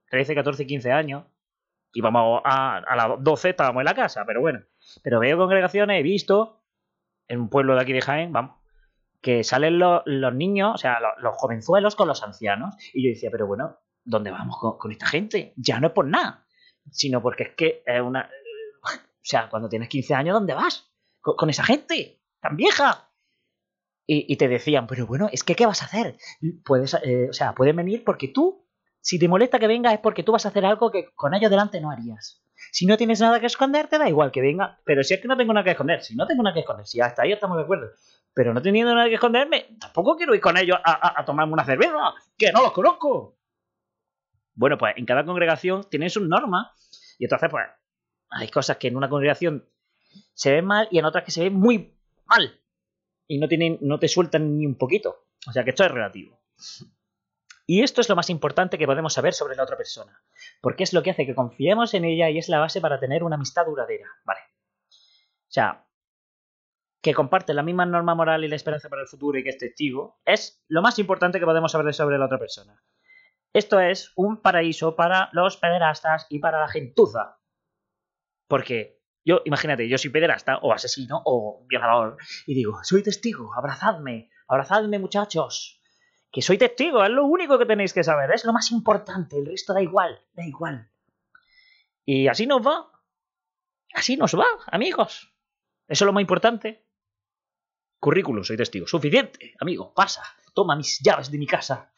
13, 0.09 0.35
14, 0.35 0.65
15 0.65 0.91
años, 0.91 1.25
y 1.93 2.01
vamos 2.01 2.41
a, 2.45 2.77
a 2.77 2.95
las 2.95 3.23
12 3.23 3.49
estábamos 3.49 3.81
en 3.81 3.85
la 3.85 3.95
casa, 3.95 4.23
pero 4.25 4.41
bueno. 4.41 4.61
Pero 5.03 5.19
veo 5.19 5.37
congregaciones, 5.37 5.99
he 5.99 6.03
visto, 6.03 6.63
en 7.27 7.41
un 7.41 7.49
pueblo 7.49 7.75
de 7.75 7.81
aquí 7.81 7.93
de 7.93 8.01
Jaén, 8.01 8.31
vamos, 8.31 8.59
que 9.21 9.43
salen 9.43 9.79
los, 9.79 10.01
los 10.05 10.33
niños, 10.33 10.75
o 10.75 10.77
sea, 10.77 10.99
los, 10.99 11.11
los 11.19 11.35
jovenzuelos 11.35 11.95
con 11.95 12.07
los 12.07 12.23
ancianos. 12.23 12.75
Y 12.93 13.03
yo 13.03 13.09
decía, 13.09 13.29
pero 13.31 13.47
bueno, 13.47 13.77
¿dónde 14.03 14.31
vamos 14.31 14.57
con, 14.77 14.91
esta 14.91 15.07
gente? 15.07 15.53
Ya 15.57 15.79
no 15.79 15.87
es 15.87 15.93
por 15.93 16.05
nada, 16.05 16.45
sino 16.91 17.21
porque 17.21 17.43
es 17.43 17.55
que 17.55 17.83
es 17.85 18.01
una... 18.01 18.29
O 18.83 19.29
sea, 19.29 19.49
cuando 19.49 19.69
tienes 19.69 19.89
15 19.89 20.13
años, 20.15 20.33
¿dónde 20.33 20.53
vas? 20.53 20.91
Con, 21.19 21.35
con 21.35 21.49
esa 21.49 21.63
gente 21.63 22.21
tan 22.39 22.55
vieja. 22.55 23.11
Y, 24.07 24.25
y, 24.31 24.37
te 24.37 24.47
decían, 24.47 24.87
pero 24.87 25.05
bueno, 25.05 25.29
es 25.31 25.43
que 25.43 25.53
¿qué 25.53 25.67
vas 25.67 25.83
a 25.83 25.85
hacer? 25.85 26.17
Puedes, 26.65 26.95
eh, 27.03 27.27
o 27.29 27.33
sea, 27.33 27.53
pueden 27.53 27.75
venir 27.75 28.03
porque 28.03 28.27
tú, 28.27 28.67
si 29.01 29.19
te 29.19 29.27
molesta 29.27 29.59
que 29.59 29.67
venga 29.67 29.93
es 29.93 29.99
porque 29.99 30.23
tú 30.23 30.31
vas 30.31 30.45
a 30.45 30.49
hacer 30.49 30.65
algo 30.65 30.91
que 30.91 31.11
con 31.15 31.33
ellos 31.33 31.49
delante 31.49 31.79
no 31.79 31.91
harías. 31.91 32.41
Si 32.71 32.85
no 32.85 32.97
tienes 32.97 33.19
nada 33.21 33.39
que 33.39 33.45
esconder, 33.45 33.87
te 33.87 33.97
da 33.97 34.09
igual 34.09 34.31
que 34.31 34.41
venga. 34.41 34.79
Pero 34.83 35.03
si 35.03 35.13
es 35.13 35.21
que 35.21 35.27
no 35.27 35.37
tengo 35.37 35.53
nada 35.53 35.63
que 35.63 35.71
esconder, 35.71 36.03
si 36.03 36.15
no 36.15 36.27
tengo 36.27 36.43
nada 36.43 36.53
que 36.53 36.59
esconder, 36.59 36.85
si 36.85 37.01
hasta 37.01 37.23
ahí 37.23 37.31
estamos 37.31 37.57
de 37.57 37.63
acuerdo. 37.63 37.87
Pero 38.33 38.53
no 38.53 38.61
teniendo 38.61 38.93
nada 38.93 39.07
que 39.07 39.15
esconderme, 39.15 39.77
tampoco 39.79 40.15
quiero 40.15 40.35
ir 40.35 40.41
con 40.41 40.57
ellos 40.57 40.77
a, 40.83 41.19
a, 41.19 41.25
tomarme 41.25 41.53
una 41.53 41.65
cerveza, 41.65 42.13
que 42.37 42.51
no 42.51 42.61
los 42.61 42.71
conozco. 42.71 43.37
Bueno, 44.53 44.77
pues 44.77 44.93
en 44.97 45.05
cada 45.05 45.25
congregación 45.25 45.85
tienen 45.89 46.09
sus 46.09 46.27
normas. 46.27 46.67
Y 47.17 47.25
entonces, 47.25 47.49
pues, 47.49 47.65
hay 48.29 48.49
cosas 48.49 48.77
que 48.77 48.89
en 48.89 48.97
una 48.97 49.09
congregación 49.09 49.67
se 50.33 50.51
ven 50.51 50.65
mal 50.65 50.87
y 50.91 50.99
en 50.99 51.05
otras 51.05 51.23
que 51.23 51.31
se 51.31 51.43
ven 51.43 51.53
muy 51.53 51.97
mal. 52.25 52.61
Y 53.27 53.39
no, 53.39 53.47
tienen, 53.47 53.77
no 53.81 53.99
te 53.99 54.07
sueltan 54.07 54.57
ni 54.57 54.65
un 54.65 54.75
poquito. 54.75 55.27
O 55.47 55.51
sea 55.51 55.63
que 55.63 55.71
esto 55.71 55.83
es 55.83 55.91
relativo. 55.91 56.39
Y 57.71 57.83
esto 57.83 58.01
es 58.01 58.09
lo 58.09 58.15
más 58.15 58.31
importante 58.31 58.79
que 58.79 58.87
podemos 58.87 59.13
saber 59.13 59.35
sobre 59.35 59.55
la 59.55 59.61
otra 59.61 59.77
persona, 59.77 60.23
porque 60.59 60.81
es 60.81 60.91
lo 60.91 61.03
que 61.03 61.11
hace 61.11 61.27
que 61.27 61.35
confiemos 61.35 61.93
en 61.93 62.03
ella 62.03 62.27
y 62.31 62.39
es 62.39 62.49
la 62.49 62.57
base 62.57 62.81
para 62.81 62.99
tener 62.99 63.23
una 63.23 63.35
amistad 63.35 63.67
duradera, 63.67 64.07
¿vale? 64.25 64.39
O 64.89 65.51
sea, 65.51 65.85
que 66.99 67.13
comparte 67.13 67.53
la 67.53 67.61
misma 67.61 67.85
norma 67.85 68.15
moral 68.15 68.43
y 68.43 68.47
la 68.47 68.55
esperanza 68.55 68.89
para 68.89 69.03
el 69.03 69.07
futuro 69.07 69.37
y 69.37 69.43
que 69.43 69.49
es 69.49 69.59
testigo, 69.59 70.19
es 70.25 70.65
lo 70.67 70.81
más 70.81 70.97
importante 70.97 71.39
que 71.39 71.45
podemos 71.45 71.71
saber 71.71 71.93
sobre 71.93 72.17
la 72.17 72.25
otra 72.25 72.39
persona. 72.39 72.83
Esto 73.53 73.79
es 73.79 74.13
un 74.15 74.41
paraíso 74.41 74.95
para 74.95 75.29
los 75.33 75.57
pederastas 75.57 76.25
y 76.31 76.39
para 76.39 76.61
la 76.61 76.69
gentuza. 76.69 77.37
Porque 78.47 78.99
yo, 79.23 79.43
imagínate, 79.45 79.87
yo 79.87 79.99
soy 79.99 80.09
pederasta 80.09 80.57
o 80.57 80.73
asesino 80.73 81.21
o 81.23 81.67
violador 81.67 82.17
y 82.47 82.55
digo, 82.55 82.79
soy 82.81 83.03
testigo, 83.03 83.53
abrazadme, 83.53 84.31
abrazadme 84.47 84.97
muchachos 84.97 85.78
que 86.31 86.41
soy 86.41 86.57
testigo, 86.57 87.03
es 87.03 87.09
lo 87.09 87.25
único 87.25 87.57
que 87.57 87.65
tenéis 87.65 87.93
que 87.93 88.03
saber, 88.03 88.31
es 88.31 88.45
lo 88.45 88.53
más 88.53 88.71
importante, 88.71 89.37
el 89.37 89.45
resto 89.45 89.73
da 89.73 89.81
igual, 89.81 90.21
da 90.33 90.45
igual. 90.45 90.89
Y 92.05 92.27
así 92.27 92.45
nos 92.45 92.65
va, 92.65 92.91
así 93.93 94.15
nos 94.17 94.35
va, 94.35 94.45
amigos. 94.67 95.31
Eso 95.87 96.03
es 96.03 96.05
lo 96.05 96.13
más 96.13 96.21
importante. 96.21 96.85
Currículum, 97.99 98.43
soy 98.43 98.57
testigo, 98.57 98.87
suficiente, 98.87 99.55
amigo, 99.59 99.93
pasa, 99.93 100.23
toma 100.53 100.75
mis 100.75 100.99
llaves 101.01 101.31
de 101.31 101.37
mi 101.37 101.47
casa. 101.47 101.91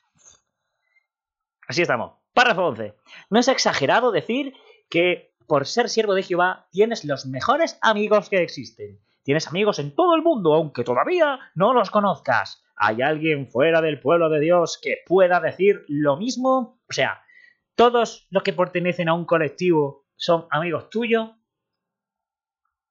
Así 1.67 1.81
estamos. 1.81 2.13
Párrafo 2.33 2.67
11. 2.67 2.95
No 3.29 3.39
es 3.39 3.47
exagerado 3.47 4.11
decir 4.11 4.53
que 4.89 5.33
por 5.47 5.67
ser 5.67 5.89
siervo 5.89 6.13
de 6.13 6.23
Jehová 6.23 6.67
tienes 6.71 7.03
los 7.03 7.25
mejores 7.25 7.77
amigos 7.81 8.29
que 8.29 8.41
existen. 8.41 8.99
Tienes 9.23 9.47
amigos 9.47 9.79
en 9.79 9.93
todo 9.95 10.15
el 10.15 10.21
mundo, 10.21 10.53
aunque 10.53 10.83
todavía 10.83 11.39
no 11.55 11.73
los 11.73 11.91
conozcas. 11.91 12.63
¿Hay 12.75 13.01
alguien 13.01 13.47
fuera 13.49 13.81
del 13.81 13.99
pueblo 13.99 14.29
de 14.29 14.39
Dios 14.39 14.79
que 14.81 14.97
pueda 15.05 15.39
decir 15.39 15.85
lo 15.87 16.17
mismo? 16.17 16.81
O 16.89 16.93
sea, 16.93 17.21
¿todos 17.75 18.27
los 18.31 18.43
que 18.43 18.53
pertenecen 18.53 19.09
a 19.09 19.13
un 19.13 19.25
colectivo 19.25 20.07
son 20.15 20.47
amigos 20.49 20.89
tuyos? 20.89 21.29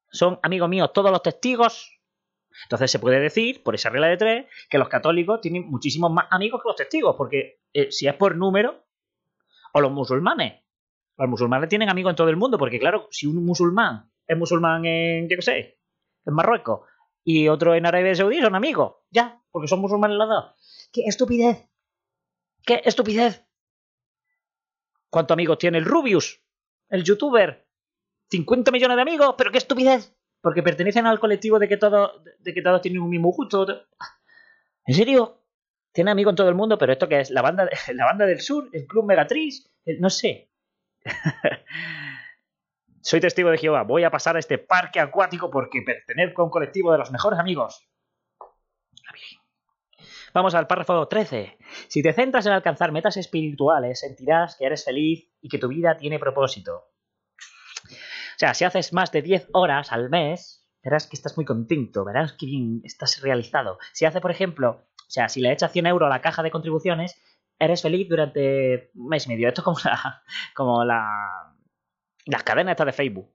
¿Son 0.09 0.39
amigos 0.43 0.69
míos 0.69 0.91
todos 0.93 1.11
los 1.11 1.21
testigos? 1.21 1.99
Entonces 2.63 2.91
se 2.91 2.99
puede 2.99 3.19
decir, 3.19 3.63
por 3.63 3.75
esa 3.75 3.89
regla 3.89 4.07
de 4.07 4.17
tres, 4.17 4.45
que 4.69 4.77
los 4.77 4.89
católicos 4.89 5.41
tienen 5.41 5.69
muchísimos 5.69 6.11
más 6.11 6.27
amigos 6.31 6.61
que 6.61 6.69
los 6.69 6.75
testigos, 6.75 7.15
porque 7.17 7.61
eh, 7.73 7.91
si 7.91 8.07
es 8.07 8.15
por 8.15 8.35
número, 8.35 8.85
o 9.73 9.81
los 9.81 9.91
musulmanes. 9.91 10.61
Los 11.17 11.29
musulmanes 11.29 11.69
tienen 11.69 11.89
amigos 11.89 12.11
en 12.11 12.15
todo 12.15 12.29
el 12.29 12.37
mundo, 12.37 12.57
porque 12.57 12.79
claro, 12.79 13.07
si 13.11 13.27
un 13.27 13.43
musulmán 13.45 14.11
es 14.27 14.37
musulmán 14.37 14.85
en, 14.85 15.27
qué 15.27 15.41
sé, 15.41 15.80
en 16.25 16.33
Marruecos, 16.33 16.81
y 17.23 17.47
otro 17.47 17.75
en 17.75 17.85
Arabia 17.85 18.15
Saudí 18.15 18.41
son 18.41 18.55
amigos, 18.55 18.95
ya, 19.09 19.41
porque 19.51 19.67
son 19.67 19.79
musulmanes 19.79 20.17
los 20.17 20.29
dos. 20.29 20.89
¡Qué 20.91 21.03
estupidez! 21.05 21.69
¡Qué 22.63 22.81
estupidez! 22.83 23.45
¿Cuántos 25.09 25.35
amigos 25.35 25.57
tiene 25.57 25.77
el 25.77 25.85
Rubius? 25.85 26.41
El 26.89 27.03
youtuber. 27.03 27.67
50 28.29 28.71
millones 28.71 28.95
de 28.95 29.01
amigos, 29.01 29.35
pero 29.37 29.51
qué 29.51 29.57
estupidez. 29.57 30.15
Porque 30.41 30.63
pertenecen 30.63 31.05
al 31.05 31.19
colectivo 31.19 31.59
de 31.59 31.67
que 31.67 31.77
todos, 31.77 32.23
de 32.39 32.53
que 32.53 32.61
todos 32.61 32.81
tienen 32.81 33.01
un 33.01 33.09
mismo 33.09 33.31
gusto. 33.31 33.67
¿En 34.85 34.95
serio? 34.95 35.43
Tiene 35.91 36.11
amigos 36.11 36.31
en 36.31 36.35
todo 36.37 36.49
el 36.49 36.55
mundo, 36.55 36.77
pero 36.77 36.93
esto 36.93 37.09
que 37.09 37.19
es 37.19 37.29
la 37.29 37.41
banda, 37.41 37.69
la 37.93 38.05
banda 38.05 38.25
del 38.25 38.39
sur, 38.39 38.69
el 38.71 38.87
club 38.87 39.05
Megatriz, 39.05 39.69
el, 39.85 39.99
no 39.99 40.09
sé. 40.09 40.49
Soy 43.01 43.19
testigo 43.19 43.49
de 43.49 43.57
Jehová. 43.57 43.83
Voy 43.83 44.03
a 44.03 44.11
pasar 44.11 44.35
a 44.35 44.39
este 44.39 44.57
parque 44.57 44.99
acuático 44.99 45.49
porque 45.49 45.81
pertenezco 45.81 46.41
a 46.41 46.45
un 46.45 46.51
colectivo 46.51 46.91
de 46.91 46.99
los 46.99 47.11
mejores 47.11 47.39
amigos. 47.39 47.87
Vamos 50.33 50.55
al 50.55 50.67
párrafo 50.67 51.07
13. 51.07 51.57
Si 51.87 52.01
te 52.01 52.13
centras 52.13 52.45
en 52.45 52.53
alcanzar 52.53 52.91
metas 52.91 53.17
espirituales, 53.17 53.99
sentirás 53.99 54.55
que 54.55 54.65
eres 54.65 54.85
feliz 54.85 55.29
y 55.41 55.49
que 55.49 55.57
tu 55.57 55.67
vida 55.67 55.97
tiene 55.97 56.19
propósito. 56.19 56.75
O 56.75 58.37
sea, 58.37 58.53
si 58.53 58.63
haces 58.63 58.93
más 58.93 59.11
de 59.11 59.21
10 59.21 59.49
horas 59.53 59.91
al 59.91 60.09
mes, 60.09 60.65
verás 60.83 61.07
que 61.07 61.15
estás 61.15 61.35
muy 61.37 61.45
contento, 61.45 62.05
verás 62.05 62.33
que 62.33 62.45
bien 62.45 62.81
estás 62.83 63.21
realizado. 63.21 63.77
Si 63.93 64.05
hace, 64.05 64.21
por 64.21 64.31
ejemplo, 64.31 64.85
o 64.95 65.11
sea, 65.11 65.27
si 65.27 65.41
le 65.41 65.51
echas 65.51 65.71
100 65.71 65.87
euros 65.87 66.07
a 66.07 66.09
la 66.09 66.21
caja 66.21 66.43
de 66.43 66.51
contribuciones, 66.51 67.21
eres 67.59 67.81
feliz 67.81 68.07
durante 68.07 68.89
un 68.95 69.09
mes 69.09 69.25
y 69.25 69.29
medio. 69.29 69.49
Esto 69.49 69.61
es 69.61 69.65
como 69.65 69.77
la, 69.83 70.23
como 70.55 70.83
la, 70.85 71.50
las 72.25 72.43
cadenas 72.43 72.73
estas 72.73 72.87
de 72.87 72.93
Facebook. 72.93 73.31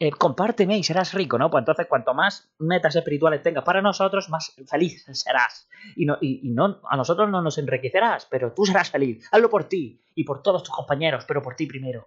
Eh, 0.00 0.10
compárteme 0.12 0.78
y 0.78 0.84
serás 0.84 1.12
rico, 1.12 1.38
¿no? 1.38 1.50
Pues 1.50 1.62
entonces, 1.62 1.86
cuanto 1.88 2.14
más 2.14 2.48
metas 2.58 2.94
espirituales 2.94 3.42
tengas 3.42 3.64
para 3.64 3.82
nosotros, 3.82 4.28
más 4.28 4.54
feliz 4.66 5.04
serás. 5.12 5.68
Y, 5.96 6.06
no, 6.06 6.18
y, 6.20 6.50
no, 6.50 6.80
a 6.88 6.96
nosotros 6.96 7.28
no 7.28 7.42
nos 7.42 7.58
enriquecerás, 7.58 8.26
pero 8.26 8.52
tú 8.52 8.64
serás 8.64 8.90
feliz. 8.90 9.26
Hazlo 9.32 9.50
por 9.50 9.64
ti 9.64 10.00
y 10.14 10.22
por 10.22 10.42
todos 10.42 10.62
tus 10.62 10.72
compañeros, 10.72 11.24
pero 11.26 11.42
por 11.42 11.56
ti 11.56 11.66
primero. 11.66 12.06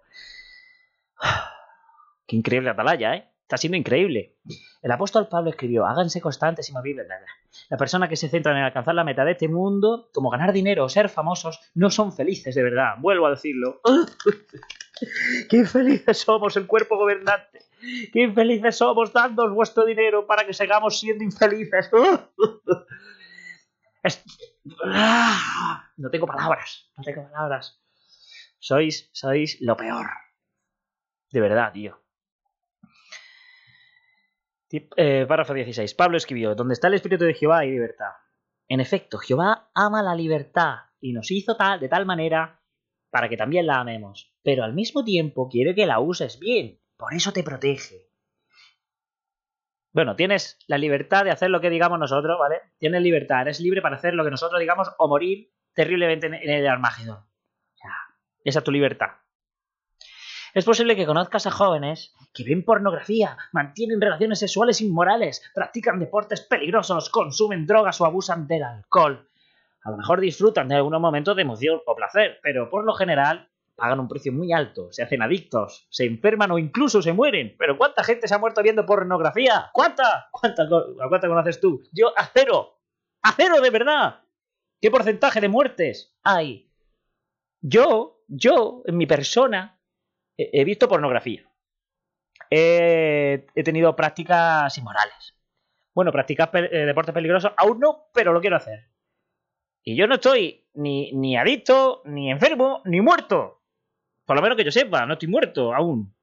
Qué 2.26 2.36
increíble 2.36 2.70
atalaya, 2.70 3.14
¿eh? 3.14 3.31
Está 3.52 3.60
siendo 3.60 3.76
increíble. 3.76 4.38
El 4.80 4.92
apóstol 4.92 5.28
Pablo 5.28 5.50
escribió, 5.50 5.84
háganse 5.84 6.22
constantes 6.22 6.70
y 6.70 6.72
movibles. 6.72 7.06
La 7.68 7.76
persona 7.76 8.08
que 8.08 8.16
se 8.16 8.30
centra 8.30 8.52
en 8.52 8.64
alcanzar 8.64 8.94
la 8.94 9.04
meta 9.04 9.26
de 9.26 9.32
este 9.32 9.46
mundo, 9.46 10.08
como 10.14 10.30
ganar 10.30 10.54
dinero 10.54 10.86
o 10.86 10.88
ser 10.88 11.10
famosos, 11.10 11.60
no 11.74 11.90
son 11.90 12.14
felices 12.14 12.54
de 12.54 12.62
verdad. 12.62 12.94
Vuelvo 12.98 13.26
a 13.26 13.30
decirlo. 13.32 13.82
¡Qué 15.50 15.66
felices 15.66 16.16
somos 16.16 16.56
el 16.56 16.66
cuerpo 16.66 16.96
gobernante! 16.96 17.58
¡Qué 18.10 18.22
infelices 18.22 18.78
somos! 18.78 19.12
dándoos 19.12 19.52
vuestro 19.52 19.84
dinero 19.84 20.26
para 20.26 20.46
que 20.46 20.54
sigamos 20.54 20.98
siendo 20.98 21.22
infelices. 21.22 21.90
No 25.98 26.10
tengo 26.10 26.26
palabras, 26.26 26.90
no 26.96 27.04
tengo 27.04 27.30
palabras. 27.30 27.80
Sois, 28.58 29.10
sois 29.12 29.60
lo 29.60 29.76
peor. 29.76 30.06
De 31.30 31.40
verdad, 31.40 31.72
tío. 31.72 32.01
Eh, 34.72 35.26
párrafo 35.28 35.54
16. 35.54 35.94
Pablo 35.94 36.16
escribió, 36.16 36.54
donde 36.54 36.74
está 36.74 36.88
el 36.88 36.94
Espíritu 36.94 37.24
de 37.24 37.34
Jehová 37.34 37.58
hay 37.58 37.70
libertad. 37.70 38.12
En 38.68 38.80
efecto, 38.80 39.18
Jehová 39.18 39.70
ama 39.74 40.02
la 40.02 40.14
libertad 40.14 40.76
y 41.00 41.12
nos 41.12 41.30
hizo 41.30 41.56
tal, 41.56 41.80
de 41.80 41.88
tal 41.88 42.06
manera 42.06 42.60
para 43.10 43.28
que 43.28 43.36
también 43.36 43.66
la 43.66 43.80
amemos. 43.80 44.34
Pero 44.42 44.64
al 44.64 44.72
mismo 44.72 45.04
tiempo 45.04 45.48
quiere 45.48 45.74
que 45.74 45.86
la 45.86 46.00
uses 46.00 46.38
bien. 46.38 46.80
Por 46.96 47.12
eso 47.12 47.32
te 47.32 47.42
protege. 47.42 48.08
Bueno, 49.92 50.16
tienes 50.16 50.58
la 50.66 50.78
libertad 50.78 51.24
de 51.24 51.30
hacer 51.30 51.50
lo 51.50 51.60
que 51.60 51.68
digamos 51.68 51.98
nosotros, 51.98 52.38
¿vale? 52.38 52.60
Tienes 52.78 53.02
libertad, 53.02 53.42
eres 53.42 53.60
libre 53.60 53.82
para 53.82 53.96
hacer 53.96 54.14
lo 54.14 54.24
que 54.24 54.30
nosotros 54.30 54.58
digamos 54.58 54.90
o 54.96 55.06
morir 55.06 55.52
terriblemente 55.74 56.28
en 56.28 56.34
el 56.34 56.66
Armagedón. 56.66 57.18
O 57.18 57.28
esa 58.44 58.58
es 58.58 58.64
tu 58.64 58.72
libertad. 58.72 59.21
Es 60.54 60.66
posible 60.66 60.94
que 60.96 61.06
conozcas 61.06 61.46
a 61.46 61.50
jóvenes 61.50 62.14
que 62.34 62.44
ven 62.44 62.62
pornografía, 62.62 63.38
mantienen 63.52 64.02
relaciones 64.02 64.38
sexuales 64.38 64.82
inmorales, 64.82 65.42
practican 65.54 65.98
deportes 65.98 66.42
peligrosos, 66.42 67.08
consumen 67.08 67.66
drogas 67.66 67.98
o 68.02 68.04
abusan 68.04 68.46
del 68.46 68.62
alcohol. 68.64 69.26
A 69.82 69.90
lo 69.90 69.96
mejor 69.96 70.20
disfrutan 70.20 70.68
de 70.68 70.74
algunos 70.74 71.00
momentos 71.00 71.34
de 71.36 71.42
emoción 71.42 71.80
o 71.86 71.96
placer, 71.96 72.38
pero 72.42 72.68
por 72.68 72.84
lo 72.84 72.92
general 72.92 73.48
pagan 73.74 74.00
un 74.00 74.08
precio 74.08 74.30
muy 74.30 74.52
alto, 74.52 74.92
se 74.92 75.02
hacen 75.02 75.22
adictos, 75.22 75.86
se 75.88 76.04
enferman 76.04 76.50
o 76.50 76.58
incluso 76.58 77.00
se 77.00 77.14
mueren. 77.14 77.56
Pero 77.58 77.78
¿cuánta 77.78 78.04
gente 78.04 78.28
se 78.28 78.34
ha 78.34 78.38
muerto 78.38 78.62
viendo 78.62 78.84
pornografía? 78.84 79.70
¿Cuánta? 79.72 80.28
¿Cuánta, 80.30 80.68
cuánta 80.68 81.28
conoces 81.28 81.60
tú? 81.60 81.82
Yo 81.92 82.12
a 82.14 82.26
cero. 82.26 82.78
A 83.22 83.32
cero 83.32 83.58
de 83.62 83.70
verdad. 83.70 84.20
¿Qué 84.82 84.90
porcentaje 84.90 85.40
de 85.40 85.48
muertes 85.48 86.14
hay? 86.22 86.70
Yo, 87.62 88.22
yo, 88.28 88.82
en 88.84 88.98
mi 88.98 89.06
persona, 89.06 89.78
he 90.36 90.64
visto 90.64 90.88
pornografía. 90.88 91.52
He, 92.50 93.46
tenido 93.64 93.96
prácticas 93.96 94.76
inmorales. 94.76 95.34
Bueno, 95.94 96.12
practicar 96.12 96.50
eh, 96.54 96.84
deportes 96.84 97.14
peligrosos 97.14 97.52
aún 97.56 97.80
no, 97.80 98.08
pero 98.12 98.32
lo 98.32 98.40
quiero 98.40 98.56
hacer. 98.56 98.90
Y 99.82 99.96
yo 99.96 100.06
no 100.06 100.16
estoy 100.16 100.68
ni, 100.74 101.12
ni 101.12 101.36
adicto, 101.36 102.02
ni 102.04 102.30
enfermo, 102.30 102.82
ni 102.84 103.00
muerto. 103.00 103.62
Por 104.26 104.36
lo 104.36 104.42
menos 104.42 104.56
que 104.56 104.64
yo 104.64 104.70
sepa, 104.70 105.06
no 105.06 105.14
estoy 105.14 105.28
muerto 105.28 105.74
aún. 105.74 106.14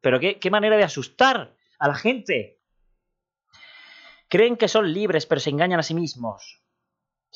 Pero 0.00 0.18
qué, 0.18 0.38
qué 0.38 0.50
manera 0.50 0.76
de 0.76 0.84
asustar 0.84 1.54
a 1.78 1.88
la 1.88 1.94
gente. 1.94 2.58
Creen 4.28 4.56
que 4.56 4.68
son 4.68 4.92
libres, 4.92 5.26
pero 5.26 5.40
se 5.40 5.50
engañan 5.50 5.80
a 5.80 5.82
sí 5.84 5.94
mismos. 5.94 6.62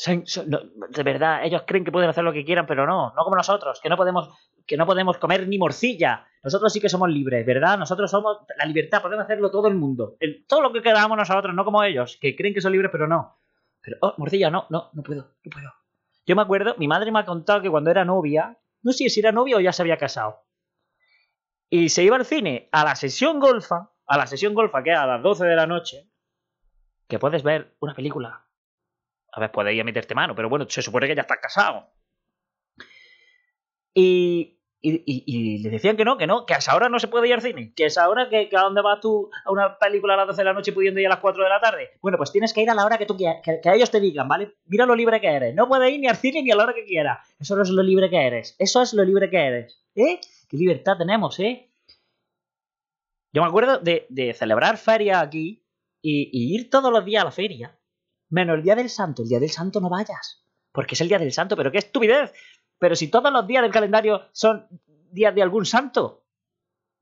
De 0.07 1.03
verdad, 1.03 1.45
ellos 1.45 1.63
creen 1.67 1.85
que 1.85 1.93
pueden 1.93 2.09
hacer 2.09 2.25
lo 2.25 2.33
que 2.33 2.45
quieran, 2.45 2.67
pero 2.67 2.87
no, 2.87 3.13
no 3.15 3.25
como 3.25 3.37
nosotros, 3.37 3.81
que 3.83 3.89
no 3.89 3.97
podemos, 3.97 4.31
que 4.67 4.77
no 4.77 4.87
podemos 4.87 5.19
comer 5.19 5.47
ni 5.47 5.59
morcilla. 5.59 6.27
Nosotros 6.43 6.73
sí 6.73 6.81
que 6.81 6.89
somos 6.89 7.11
libres, 7.11 7.45
¿verdad? 7.45 7.77
Nosotros 7.79 8.11
somos 8.11 8.39
la 8.57 8.65
libertad, 8.65 9.03
podemos 9.03 9.25
hacerlo 9.25 9.51
todo 9.51 9.69
el 9.69 9.75
mundo. 9.75 10.17
todo 10.47 10.63
lo 10.63 10.73
que 10.73 10.81
queramos 10.81 11.19
nosotros, 11.19 11.55
no 11.55 11.65
como 11.65 11.83
ellos, 11.83 12.19
que 12.21 12.35
creen 12.35 12.55
que 12.55 12.61
son 12.61 12.73
libres, 12.73 12.91
pero 12.91 13.07
no. 13.07 13.39
Pero, 13.83 13.99
oh, 14.01 14.15
morcilla, 14.17 14.51
no, 14.51 14.67
no, 14.71 14.91
no 14.93 15.03
puedo, 15.03 15.35
no 15.45 15.51
puedo. 15.51 15.73
Yo 16.27 16.37
me 16.37 16.43
acuerdo, 16.43 16.75
mi 16.79 16.87
madre 16.87 17.11
me 17.11 17.19
ha 17.19 17.25
contado 17.25 17.61
que 17.61 17.71
cuando 17.71 17.91
era 17.91 18.05
novia, 18.05 18.59
no 18.83 18.93
sé 18.93 19.09
si 19.09 19.21
era 19.21 19.33
novia 19.33 19.57
o 19.57 19.61
ya 19.61 19.73
se 19.73 19.83
había 19.83 19.97
casado. 19.97 20.45
Y 21.69 21.89
se 21.89 22.03
iba 22.03 22.17
al 22.17 22.25
cine 22.25 22.69
a 22.73 22.85
la 22.85 22.97
sesión 22.97 23.39
golfa, 23.39 23.93
a 24.07 24.17
la 24.17 24.27
sesión 24.27 24.55
golfa 24.55 24.83
que 24.83 24.91
era 24.91 25.03
a 25.03 25.07
las 25.07 25.23
12 25.23 25.45
de 25.45 25.57
la 25.57 25.67
noche, 25.67 26.11
que 27.09 27.19
puedes 27.19 27.43
ver 27.43 27.77
una 27.81 27.95
película. 27.95 28.47
A 29.33 29.41
ver, 29.41 29.51
puedes 29.53 29.75
ir 29.75 29.81
a 29.81 29.85
meterte 29.85 30.15
mano, 30.15 30.35
pero 30.35 30.49
bueno, 30.49 30.67
se 30.69 30.83
supone 30.83 31.07
que 31.07 31.15
ya 31.15 31.23
estás 31.23 31.39
casado. 31.39 31.93
Y 33.95 34.61
y, 34.83 35.59
le 35.59 35.69
decían 35.69 35.97
que 35.97 36.07
no, 36.07 36.17
que 36.17 36.27
no, 36.27 36.47
que 36.47 36.55
a 36.55 36.59
esa 36.59 36.75
hora 36.75 36.89
no 36.89 36.99
se 36.99 37.09
puede 37.09 37.29
ir 37.29 37.35
al 37.35 37.43
cine, 37.43 37.73
que 37.77 37.85
a 37.85 37.87
esa 37.89 38.09
hora 38.09 38.31
que, 38.31 38.49
a 38.57 38.63
dónde 38.63 38.81
vas 38.81 39.01
tú 39.01 39.31
a 39.45 39.53
una 39.53 39.79
película 39.79 40.15
a 40.15 40.17
las 40.17 40.29
12 40.29 40.41
de 40.41 40.45
la 40.45 40.53
noche 40.55 40.73
pudiendo 40.73 41.01
ir 41.01 41.07
a 41.07 41.11
las 41.11 41.19
4 41.19 41.43
de 41.43 41.49
la 41.49 41.61
tarde. 41.61 41.91
Bueno, 42.01 42.17
pues 42.17 42.33
tienes 42.33 42.55
que 42.55 42.63
ir 42.63 42.71
a 42.71 42.75
la 42.75 42.87
hora 42.87 42.97
que 42.97 43.05
tú 43.05 43.17
quieras, 43.17 43.43
que, 43.45 43.61
ellos 43.65 43.91
te 43.91 44.01
digan, 44.01 44.27
¿vale? 44.27 44.55
Mira 44.67 44.87
lo 44.87 44.95
libre 44.95 45.21
que 45.21 45.29
eres. 45.29 45.55
No 45.55 45.69
puedes 45.69 45.93
ir 45.93 46.01
ni 46.01 46.07
al 46.07 46.17
cine 46.17 46.43
ni 46.43 46.51
a 46.51 46.57
la 46.57 46.65
hora 46.65 46.75
que 46.75 46.85
quieras. 46.85 47.19
Eso 47.39 47.57
no 47.57 47.63
es 47.63 47.69
lo 47.69 47.83
libre 47.83 48.09
que 48.09 48.27
eres. 48.27 48.57
Eso 48.59 48.81
es 48.81 48.95
lo 48.95 49.05
libre 49.05 49.29
que 49.29 49.39
eres. 49.39 49.83
¿Eh? 49.95 50.19
Qué 50.49 50.57
libertad 50.57 50.97
tenemos, 50.97 51.39
¿eh? 51.41 51.71
Yo 53.33 53.43
me 53.43 53.49
acuerdo 53.49 53.79
de, 53.79 54.35
celebrar 54.37 54.79
feria 54.79 55.21
aquí 55.21 55.63
y, 56.01 56.31
y 56.33 56.55
ir 56.55 56.71
todos 56.71 56.91
los 56.91 57.05
días 57.05 57.23
a 57.23 57.27
la 57.27 57.31
feria, 57.31 57.79
menos 58.31 58.57
el 58.57 58.63
día 58.63 58.75
del 58.75 58.89
santo. 58.89 59.23
El 59.23 59.29
día 59.29 59.41
del 59.41 59.51
santo 59.51 59.81
no 59.81 59.89
vayas, 59.89 60.45
porque 60.73 60.95
es 60.95 61.01
el 61.01 61.09
día 61.09 61.19
del 61.19 61.33
santo, 61.33 61.57
pero 61.57 61.71
qué 61.71 61.79
estupidez. 61.79 62.33
Pero 62.79 62.97
si 62.97 63.09
todos 63.09 63.33
los 63.33 63.47
días 63.47 63.63
del 63.63 63.73
calendario 63.73 64.29
son 64.33 64.67
días 65.11 65.35
de 65.35 65.43
algún 65.43 65.67
santo, 65.67 66.25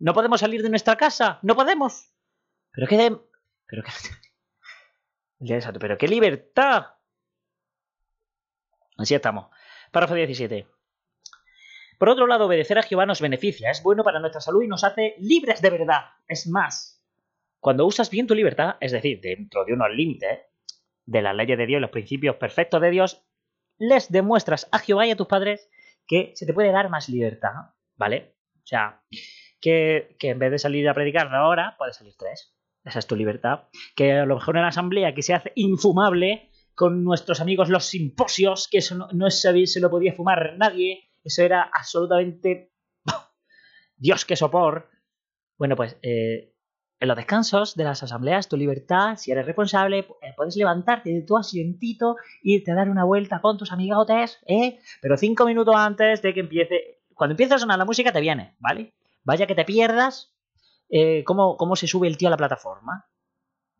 no 0.01 0.12
podemos 0.14 0.41
salir 0.41 0.62
de 0.62 0.71
nuestra 0.71 0.97
casa, 0.97 1.38
no 1.43 1.55
podemos. 1.55 2.11
Pero 2.73 2.87
qué. 2.87 3.17
Pero 3.67 3.83
qué... 3.83 3.91
El 5.41 5.47
día 5.47 5.57
del 5.57 5.62
santo, 5.62 5.79
pero 5.79 5.97
qué 5.97 6.09
libertad. 6.09 6.87
Así 8.97 9.14
estamos. 9.14 9.47
Párrafo 9.93 10.14
17. 10.14 10.67
Por 11.99 12.09
otro 12.09 12.27
lado, 12.27 12.47
obedecer 12.47 12.79
a 12.79 12.83
Jehová 12.83 13.07
nos 13.07 13.21
beneficia, 13.21 13.71
es 13.71 13.83
bueno 13.83 14.03
para 14.05 14.21
nuestra 14.21 14.41
salud 14.41 14.62
y 14.62 14.69
nos 14.69 14.85
hace 14.85 15.14
libres 15.19 15.62
de 15.62 15.71
verdad. 15.71 16.03
Es 16.27 16.47
más, 16.49 17.03
cuando 17.61 17.87
usas 17.87 18.11
bien 18.11 18.27
tu 18.27 18.35
libertad, 18.35 18.77
es 18.81 18.93
decir, 18.93 19.21
dentro 19.21 19.64
de 19.64 19.73
unos 19.73 19.91
límites 19.91 20.41
de 21.09 21.23
las 21.23 21.35
leyes 21.35 21.57
de 21.57 21.66
Dios 21.66 21.79
y 21.79 21.81
los 21.81 21.90
principios 21.90 22.37
perfectos 22.37 22.83
de 22.83 22.90
Dios, 22.90 23.25
les 23.79 24.12
demuestras 24.12 24.68
a 24.73 24.79
Jehová 24.79 25.07
y 25.07 25.11
a 25.11 25.16
tus 25.16 25.27
padres 25.27 25.71
que 26.07 26.33
se 26.35 26.44
te 26.44 26.53
puede 26.53 26.71
dar 26.71 26.90
más 26.90 27.09
libertad, 27.09 27.73
¿vale? 27.97 28.35
O 28.57 28.66
sea, 28.66 29.03
que, 29.61 30.16
en 30.21 30.38
vez 30.38 30.51
de 30.51 30.59
salir 30.59 30.87
a 30.88 30.94
predicar 30.94 31.27
una 31.27 31.49
hora, 31.49 31.77
puedes 31.79 31.97
salir 31.97 32.14
tres. 32.18 32.55
Esa 32.85 32.99
es 32.99 33.07
tu 33.07 33.16
libertad. 33.16 33.68
Que 33.97 34.12
a 34.12 34.27
lo 34.27 34.35
mejor 34.35 34.57
en 34.57 34.62
la 34.62 34.68
asamblea 34.68 35.14
que 35.14 35.23
se 35.23 35.33
hace 35.33 35.53
infumable 35.55 36.51
con 36.75 37.03
nuestros 37.05 37.40
amigos 37.40 37.71
los 37.71 37.87
simposios, 37.87 38.68
que 38.68 38.79
eso 38.79 38.94
no, 38.94 39.09
no 39.12 39.31
se 39.31 39.81
lo 39.81 39.90
podía 39.90 40.12
fumar 40.12 40.57
nadie, 40.59 41.09
eso 41.25 41.42
era 41.42 41.62
absolutamente... 41.62 42.73
Dios, 43.97 44.27
qué 44.27 44.37
sopor. 44.37 44.90
Bueno, 45.57 45.75
pues 45.75 45.97
eh, 46.03 46.55
en 47.00 47.08
los 47.08 47.16
descansos 47.16 47.76
de 47.76 47.84
las 47.84 48.02
asambleas, 48.02 48.48
tu 48.48 48.56
libertad, 48.56 49.16
si 49.16 49.30
eres 49.30 49.46
responsable, 49.46 49.98
eh, 49.98 50.34
puedes 50.37 50.56
levantarte 50.56 51.11
de 51.11 51.22
tu 51.22 51.37
asientito, 51.37 52.16
irte 52.42 52.72
a 52.72 52.74
dar 52.74 52.90
una 52.90 53.04
vuelta 53.04 53.40
con 53.40 53.56
tus 53.56 53.70
amigotes, 53.70 54.38
¿eh? 54.46 54.80
Pero 55.00 55.16
cinco 55.16 55.46
minutos 55.46 55.74
antes 55.76 56.22
de 56.22 56.34
que 56.34 56.40
empiece. 56.40 57.00
Cuando 57.14 57.32
empieza 57.32 57.54
a 57.54 57.58
sonar 57.58 57.78
la 57.78 57.84
música, 57.84 58.12
te 58.12 58.20
viene, 58.20 58.56
¿vale? 58.58 58.94
Vaya 59.24 59.46
que 59.46 59.54
te 59.54 59.64
pierdas 59.64 60.34
eh, 60.88 61.22
cómo, 61.24 61.56
cómo 61.56 61.76
se 61.76 61.87
sube 61.87 62.08
el 62.08 62.16
tío 62.16 62.28
a 62.28 62.30
la 62.32 62.37
plataforma. 62.37 63.06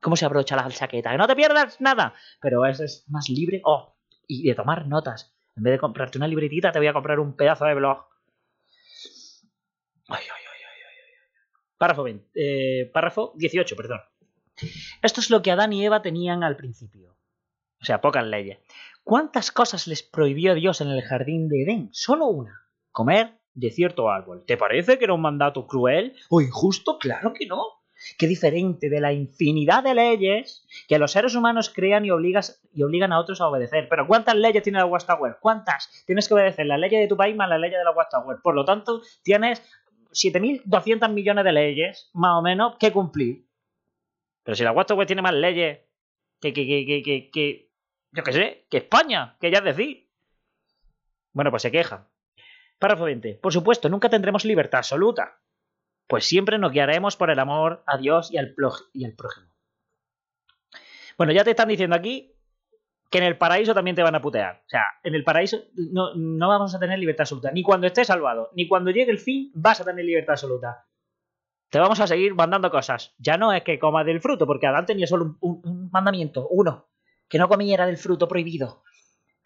Cómo 0.01 0.15
se 0.15 0.25
abrocha 0.25 0.55
la 0.55 0.69
chaqueta. 0.69 1.11
Que 1.11 1.19
no 1.19 1.27
te 1.27 1.35
pierdas 1.35 1.81
nada. 1.81 2.15
Pero 2.41 2.65
eso 2.67 2.85
es 2.85 3.05
más 3.09 3.29
libre. 3.29 3.61
Oh, 3.65 3.97
y 4.29 4.47
de 4.47 4.55
tomar 4.55 4.87
notas. 4.87 5.35
En 5.57 5.65
vez 5.65 5.73
de 5.73 5.79
comprarte 5.79 6.19
una 6.19 6.29
libretita, 6.29 6.71
te 6.71 6.79
voy 6.79 6.87
a 6.87 6.93
comprar 6.93 7.19
un 7.19 7.35
pedazo 7.35 7.65
de 7.65 7.75
blog. 7.75 8.07
Ay, 10.09 10.25
ay, 10.35 10.38
Párrafo, 11.79 12.07
eh, 12.35 12.91
párrafo 12.93 13.33
18, 13.37 13.77
perdón. 13.77 14.01
Esto 15.03 15.21
es 15.21 15.31
lo 15.31 15.43
que 15.43 15.53
Adán 15.53 15.73
y 15.73 15.85
Eva 15.85 16.03
tenían 16.03 16.43
al 16.43 16.57
principio. 16.57 17.17
O 17.81 17.85
sea, 17.85 18.01
pocas 18.01 18.27
leyes. 18.27 18.59
¿Cuántas 19.05 19.53
cosas 19.53 19.87
les 19.87 20.03
prohibió 20.03 20.55
Dios 20.55 20.81
en 20.81 20.89
el 20.89 21.03
jardín 21.03 21.49
de 21.49 21.63
Edén? 21.63 21.89
Solo 21.93 22.27
una. 22.27 22.63
Comer 22.91 23.39
de 23.55 23.71
cierto 23.71 24.11
árbol. 24.11 24.45
¿Te 24.47 24.57
parece 24.57 24.99
que 24.99 25.05
era 25.05 25.15
un 25.15 25.23
mandato 25.23 25.67
cruel 25.67 26.15
o 26.29 26.41
injusto? 26.41 26.99
Claro 26.99 27.33
que 27.33 27.47
no. 27.47 27.65
Qué 28.17 28.27
diferente 28.27 28.89
de 28.89 29.01
la 29.01 29.13
infinidad 29.13 29.83
de 29.83 29.95
leyes 29.95 30.67
que 30.89 30.99
los 30.99 31.13
seres 31.13 31.35
humanos 31.35 31.71
crean 31.75 32.05
y, 32.05 32.11
obligas, 32.11 32.61
y 32.73 32.83
obligan 32.83 33.13
a 33.13 33.19
otros 33.19 33.41
a 33.41 33.49
obedecer. 33.49 33.89
Pero 33.89 34.07
¿cuántas 34.07 34.37
leyes 34.37 34.63
tiene 34.63 34.79
la 34.79 34.87
Watchtower? 34.87 35.39
¿Cuántas? 35.41 36.05
Tienes 36.07 36.29
que 36.29 36.35
obedecer 36.35 36.67
la 36.67 36.79
ley 36.79 36.91
de 36.91 37.09
tu 37.09 37.17
país 37.17 37.35
más 37.35 37.49
la 37.49 37.59
ley 37.59 37.71
de 37.71 37.83
la 37.83 37.91
Watchtower. 37.91 38.39
Por 38.43 38.55
lo 38.55 38.65
tanto, 38.65 39.03
tienes 39.23 39.63
7.200 40.11 41.13
millones 41.13 41.45
de 41.45 41.53
leyes, 41.53 42.11
más 42.15 42.39
o 42.39 42.43
menos, 42.43 42.77
que 42.79 42.93
cumplir. 42.93 43.47
Pero 44.43 44.55
si 44.55 44.65
la 44.65 44.73
Watchtower 44.73 45.07
tiene 45.07 45.23
más 45.23 45.35
leyes 45.35 45.81
que, 46.41 46.53
que, 46.53 46.67
que, 46.67 47.03
que, 47.03 47.31
que, 47.31 47.71
yo 48.13 48.23
qué 48.23 48.33
sé, 48.33 48.67
que 48.71 48.79
España, 48.79 49.37
que 49.41 49.51
ya 49.51 49.59
es 49.59 49.65
decir. 49.65 50.09
Bueno, 51.33 51.51
pues 51.51 51.63
se 51.63 51.71
queja. 51.71 52.09
Párrafo 52.79 53.05
20. 53.05 53.35
Por 53.35 53.53
supuesto, 53.53 53.89
nunca 53.89 54.09
tendremos 54.09 54.45
libertad 54.45 54.79
absoluta 54.79 55.39
pues 56.09 56.25
siempre 56.25 56.59
nos 56.59 56.73
guiaremos 56.73 57.17
por 57.17 57.31
el 57.31 57.39
amor 57.39 57.85
a 57.87 57.99
Dios 57.99 58.33
y 58.33 58.39
al, 58.39 58.57
y 58.95 59.05
al 59.05 59.13
prójimo. 59.13 59.47
Bueno, 61.17 61.33
ya 61.33 61.45
te 61.45 61.51
están 61.51 61.69
diciendo 61.69 61.95
aquí 61.95 62.35
que 63.11 63.19
en 63.19 63.25
el 63.25 63.39
paraíso 63.39 63.75
también 63.75 63.97
te 63.97 64.03
van 64.03 64.15
a 64.15 64.21
putear. 64.21 64.63
O 64.67 64.69
sea, 64.69 64.85
en 65.03 65.15
el 65.15 65.25
paraíso 65.25 65.59
no, 65.75 66.49
vamos 66.49 66.75
a 66.75 66.79
tener 66.79 66.99
libertad 66.99 67.23
absoluta. 67.23 67.51
Ni 67.53 67.63
cuando 67.63 67.87
estés 67.87 68.07
salvado, 68.07 68.51
ni 68.55 68.69
cuando 68.69 68.91
llegue 68.91 69.11
el 69.11 69.19
fin 69.19 69.51
vas 69.55 69.81
a 69.81 69.85
tener 69.85 70.05
libertad 70.05 70.33
absoluta. 70.33 70.87
Te 71.71 71.79
vamos 71.79 72.01
a 72.01 72.07
seguir 72.07 72.35
mandando 72.35 72.71
cosas. 72.71 73.15
Ya 73.19 73.37
no 73.37 73.53
es 73.53 73.63
que 73.63 73.79
comas 73.79 74.07
del 74.07 74.21
fruto, 74.21 74.47
porque 74.47 74.67
Adán 74.67 74.87
tenía 74.87 75.07
solo 75.07 75.37
un, 75.41 75.61
un 75.65 75.91
mandamiento, 75.91 76.49
uno, 76.51 76.89
que 77.29 77.39
no 77.39 77.49
comiera 77.49 77.87
del 77.87 77.99
fruto 77.99 78.29
prohibido. 78.29 78.83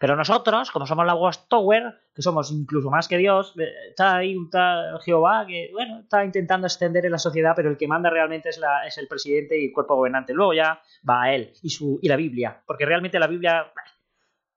Pero 0.03 0.17
nosotros, 0.17 0.69
como 0.69 0.85
somos 0.85 1.05
la 1.05 1.15
Watchtower, 1.15 1.97
que 2.13 2.21
somos 2.21 2.51
incluso 2.51 2.89
más 2.89 3.07
que 3.07 3.17
Dios, 3.17 3.53
eh, 3.57 3.71
está 3.87 4.17
ahí 4.17 4.35
un 4.35 4.49
tal 4.49 4.99
Jehová 4.99 5.45
que, 5.47 5.69
bueno, 5.71 6.01
está 6.01 6.25
intentando 6.25 6.67
extender 6.67 7.05
en 7.05 7.13
la 7.13 7.17
sociedad, 7.17 7.53
pero 7.55 7.69
el 7.69 7.77
que 7.77 7.87
manda 7.87 8.09
realmente 8.09 8.49
es, 8.49 8.59
el 8.97 9.07
presidente 9.07 9.57
y 9.57 9.67
el 9.67 9.71
cuerpo 9.71 9.95
gobernante. 9.95 10.33
Luego 10.33 10.55
ya 10.55 10.81
va 11.09 11.23
a 11.23 11.33
él 11.33 11.53
y, 11.61 12.05
la 12.09 12.17
Biblia, 12.17 12.61
porque 12.67 12.85
realmente 12.85 13.17
la 13.17 13.27
Biblia 13.27 13.71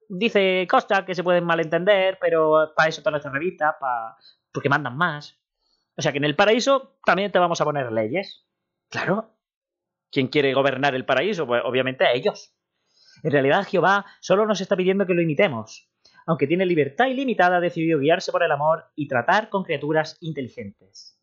dice 0.09 0.67
cosas 0.69 1.05
que 1.05 1.15
se 1.15 1.23
pueden 1.23 1.45
malentender, 1.45 2.19
pero 2.21 2.73
para 2.75 2.89
eso 2.89 2.99
están 2.99 3.13
nuestras 3.13 3.33
revistas, 3.33 3.77
para, 3.79 4.17
porque 4.51 4.69
mandan 4.69 4.97
más. 4.97 5.39
O 5.97 6.03
sea 6.03 6.11
que 6.11 6.19
en 6.19 6.25
el 6.25 6.35
paraíso 6.35 6.99
también 7.05 7.31
te 7.31 7.39
vamos 7.39 7.61
a 7.61 7.65
poner 7.65 7.93
leyes. 7.93 8.45
Claro. 8.89 9.31
¿Quién 10.11 10.27
quiere 10.27 10.53
gobernar 10.55 10.97
el 10.97 11.05
paraíso? 11.05 11.47
Pues 11.47 11.63
obviamente 11.65 12.05
ellos. 12.17 12.56
En 13.27 13.33
realidad 13.33 13.67
Jehová 13.69 14.07
solo 14.21 14.47
nos 14.47 14.61
está 14.61 14.77
pidiendo 14.77 15.05
que 15.05 15.13
lo 15.13 15.21
imitemos. 15.21 15.91
Aunque 16.27 16.47
tiene 16.47 16.65
libertad 16.65 17.07
ilimitada, 17.07 17.57
ha 17.57 17.61
decidido 17.61 17.99
guiarse 17.99 18.31
por 18.31 18.45
el 18.45 18.53
amor 18.53 18.85
y 18.95 19.09
tratar 19.09 19.49
con 19.49 19.65
criaturas 19.65 20.17
inteligentes. 20.21 21.21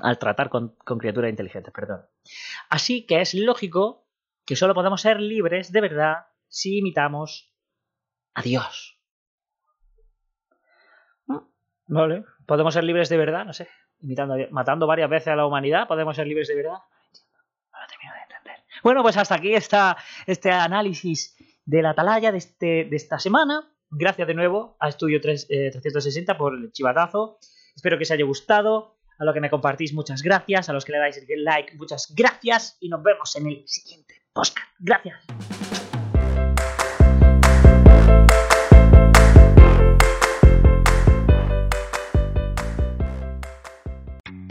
Al 0.00 0.18
tratar 0.18 0.48
con, 0.48 0.74
criaturas 0.98 1.28
inteligentes, 1.28 1.70
perdón. 1.70 2.06
Así 2.70 3.04
que 3.04 3.20
es 3.20 3.34
lógico 3.34 4.08
que 4.46 4.56
solo 4.56 4.72
podemos 4.72 5.02
ser 5.02 5.20
libres 5.20 5.70
de 5.70 5.82
verdad 5.82 6.28
si 6.48 6.78
imitamos 6.78 7.54
a 8.32 8.40
Dios. 8.40 8.98
¿Mm? 11.26 11.40
Vale. 11.88 12.24
¿Podemos 12.46 12.72
ser 12.72 12.84
libres 12.84 13.10
de 13.10 13.18
verdad? 13.18 13.44
No 13.44 13.52
sé. 13.52 13.68
Imitando 14.00 14.34
matando 14.50 14.86
varias 14.86 15.10
veces 15.10 15.28
a 15.28 15.36
la 15.36 15.44
humanidad, 15.44 15.86
¿podemos 15.86 16.16
ser 16.16 16.26
libres 16.26 16.48
de 16.48 16.56
verdad? 16.56 16.78
Bueno, 18.84 19.02
pues 19.02 19.16
hasta 19.16 19.36
aquí 19.36 19.54
está 19.54 19.96
este 20.26 20.50
análisis 20.50 21.34
de 21.64 21.80
la 21.80 21.90
atalaya 21.90 22.30
de, 22.30 22.36
este, 22.36 22.94
esta 22.94 23.18
semana. 23.18 23.66
Gracias 23.90 24.28
de 24.28 24.34
nuevo 24.34 24.76
a 24.78 24.90
Estudio 24.90 25.22
360 25.22 26.32
eh, 26.32 26.34
por 26.36 26.54
el 26.54 26.70
chivatazo. 26.70 27.38
Espero 27.74 27.96
que 27.96 28.02
os 28.02 28.10
haya 28.10 28.26
gustado. 28.26 28.98
A 29.18 29.24
los 29.24 29.32
que 29.32 29.40
me 29.40 29.48
compartís, 29.48 29.94
muchas 29.94 30.22
gracias. 30.22 30.68
A 30.68 30.74
los 30.74 30.84
que 30.84 30.92
le 30.92 30.98
dais 30.98 31.16
el 31.16 31.44
like, 31.44 31.74
muchas 31.78 32.12
gracias. 32.14 32.76
Y 32.78 32.90
nos 32.90 33.02
vemos 33.02 33.34
en 33.36 33.46
el 33.46 33.62
siguiente 33.66 34.16
podcast. 34.34 34.58
Gracias. 34.78 35.63